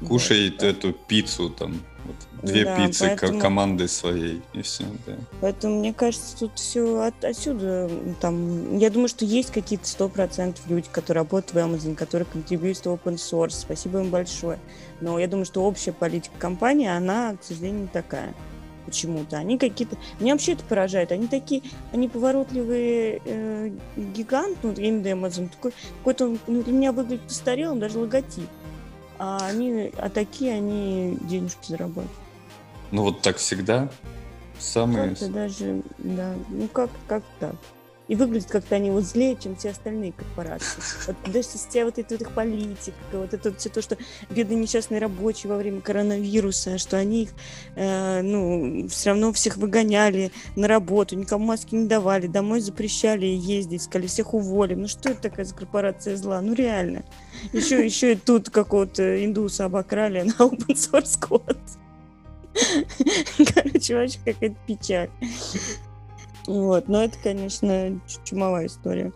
[0.07, 0.63] Кушай Вот.
[0.63, 1.79] эту пиццу там.
[2.05, 4.41] вот, две Да, пиццы поэтому- команды своей.
[4.53, 5.13] И все, да.
[5.41, 7.89] Поэтому, мне кажется, тут все от, отсюда,
[8.21, 12.85] там, я думаю, что есть какие-то сто процентов люди, которые работают в Amazon, которые контрибьютят
[12.85, 14.59] в open source, спасибо им большое.
[15.01, 18.35] Но я думаю, что общая политика компании, она, к сожалению, такая
[18.85, 19.37] почему-то.
[19.37, 19.97] Они какие-то...
[20.19, 21.11] Меня вообще это поражает.
[21.11, 26.39] Они такие, они поворотливые э, гигант, ну, я имею в виду Amazon, такой, какой-то, он,
[26.47, 28.47] ну, для меня выглядит постарелым, даже логотип.
[29.17, 32.11] А они, а такие они денежки зарабатывают.
[32.91, 33.89] Ну вот так всегда.
[34.59, 35.09] Самые...
[35.09, 37.55] Как-то даже, да, ну как, как так.
[38.07, 40.81] И выглядит как-то они вот злее, чем все остальные корпорации.
[41.07, 43.97] Вот даже вся вот эта вот их политика, вот это вот все то, что
[44.29, 47.29] бедные несчастные рабочие во время коронавируса, что они их,
[47.75, 53.81] э, ну, все равно всех выгоняли на работу, никому маски не давали, домой запрещали ездить,
[53.83, 54.81] сказали, всех уволим.
[54.81, 56.41] Ну что это такая за корпорация зла?
[56.41, 57.03] Ну реально.
[57.53, 61.57] Еще, еще и тут какого-то индуса обокрали на open source код.
[63.53, 65.09] Короче, вообще какая-то печаль.
[66.47, 69.11] Вот, но это, конечно, чумовая история.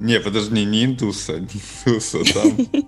[0.00, 1.48] Не, подожди, не индуса, не
[1.86, 2.56] индуса, там...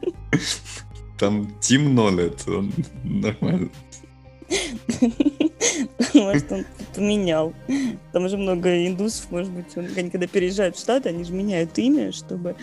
[1.18, 3.70] Там Тим Нолет, он нормально.
[6.14, 7.52] Может, он поменял.
[8.12, 11.76] Там же много индусов, может быть, он- они когда переезжают в Штаты, они же меняют
[11.78, 12.54] имя, чтобы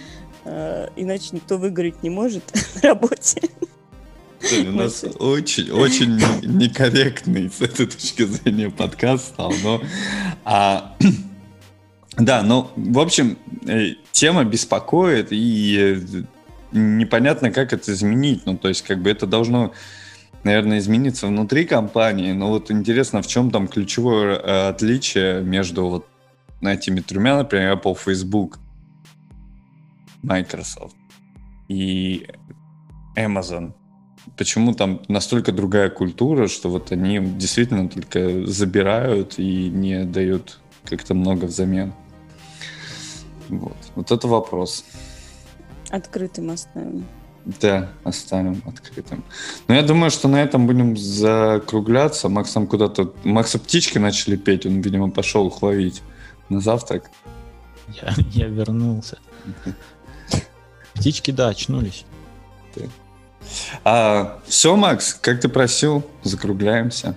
[0.45, 2.43] э, иначе никто выгореть не может
[2.75, 3.41] на работе.
[4.49, 9.81] Жень, у нас очень, очень не- некорректный с этой точки зрения подкаст стал, но...
[10.43, 10.95] а,
[12.17, 13.37] да, ну, в общем,
[13.67, 16.23] э, тема беспокоит, и э,
[16.71, 18.45] непонятно, как это изменить.
[18.45, 19.73] Ну, то есть, как бы это должно,
[20.43, 26.07] наверное, измениться внутри компании, но вот интересно, в чем там ключевое э, отличие между вот
[26.61, 28.59] этими тремя, например, Apple, Facebook,
[30.21, 30.95] Microsoft
[31.67, 32.27] и
[33.15, 33.73] Amazon
[34.37, 41.13] почему там настолько другая культура, что вот они действительно только забирают и не дают как-то
[41.13, 41.93] много взамен.
[43.49, 43.77] Вот.
[43.95, 44.85] Вот это вопрос.
[45.89, 47.05] Открытым оставим.
[47.61, 49.23] Да, оставим открытым.
[49.67, 52.27] Но я думаю, что на этом будем закругляться.
[52.27, 53.13] Макс там куда-то...
[53.23, 56.01] Макса птички начали петь, он, видимо, пошел их ловить
[56.49, 57.11] на завтрак.
[58.01, 59.19] Я, я вернулся.
[60.95, 62.05] Птички, да, очнулись.
[63.83, 67.15] А, все, Макс, как ты просил, закругляемся.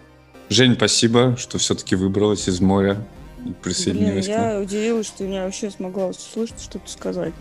[0.48, 3.04] Жень, спасибо, что все-таки выбралась из моря
[3.38, 4.50] и Блин, присоединилась к нам.
[4.50, 7.34] я удивилась, что я вообще смогла услышать, что-то сказать.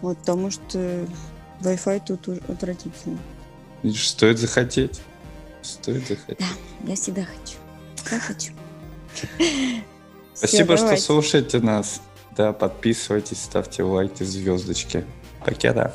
[0.00, 1.06] Вот, потому что
[1.60, 3.18] Wi-Fi тут отвратительный.
[3.82, 5.00] Видишь, стоит захотеть.
[5.62, 6.46] Стоит захотеть.
[6.84, 7.58] Я всегда хочу.
[8.10, 8.52] Я хочу.
[10.34, 12.00] Спасибо, что слушаете нас.
[12.36, 15.04] Да, подписывайтесь, ставьте лайки, звездочки.
[15.44, 15.94] Пока, да.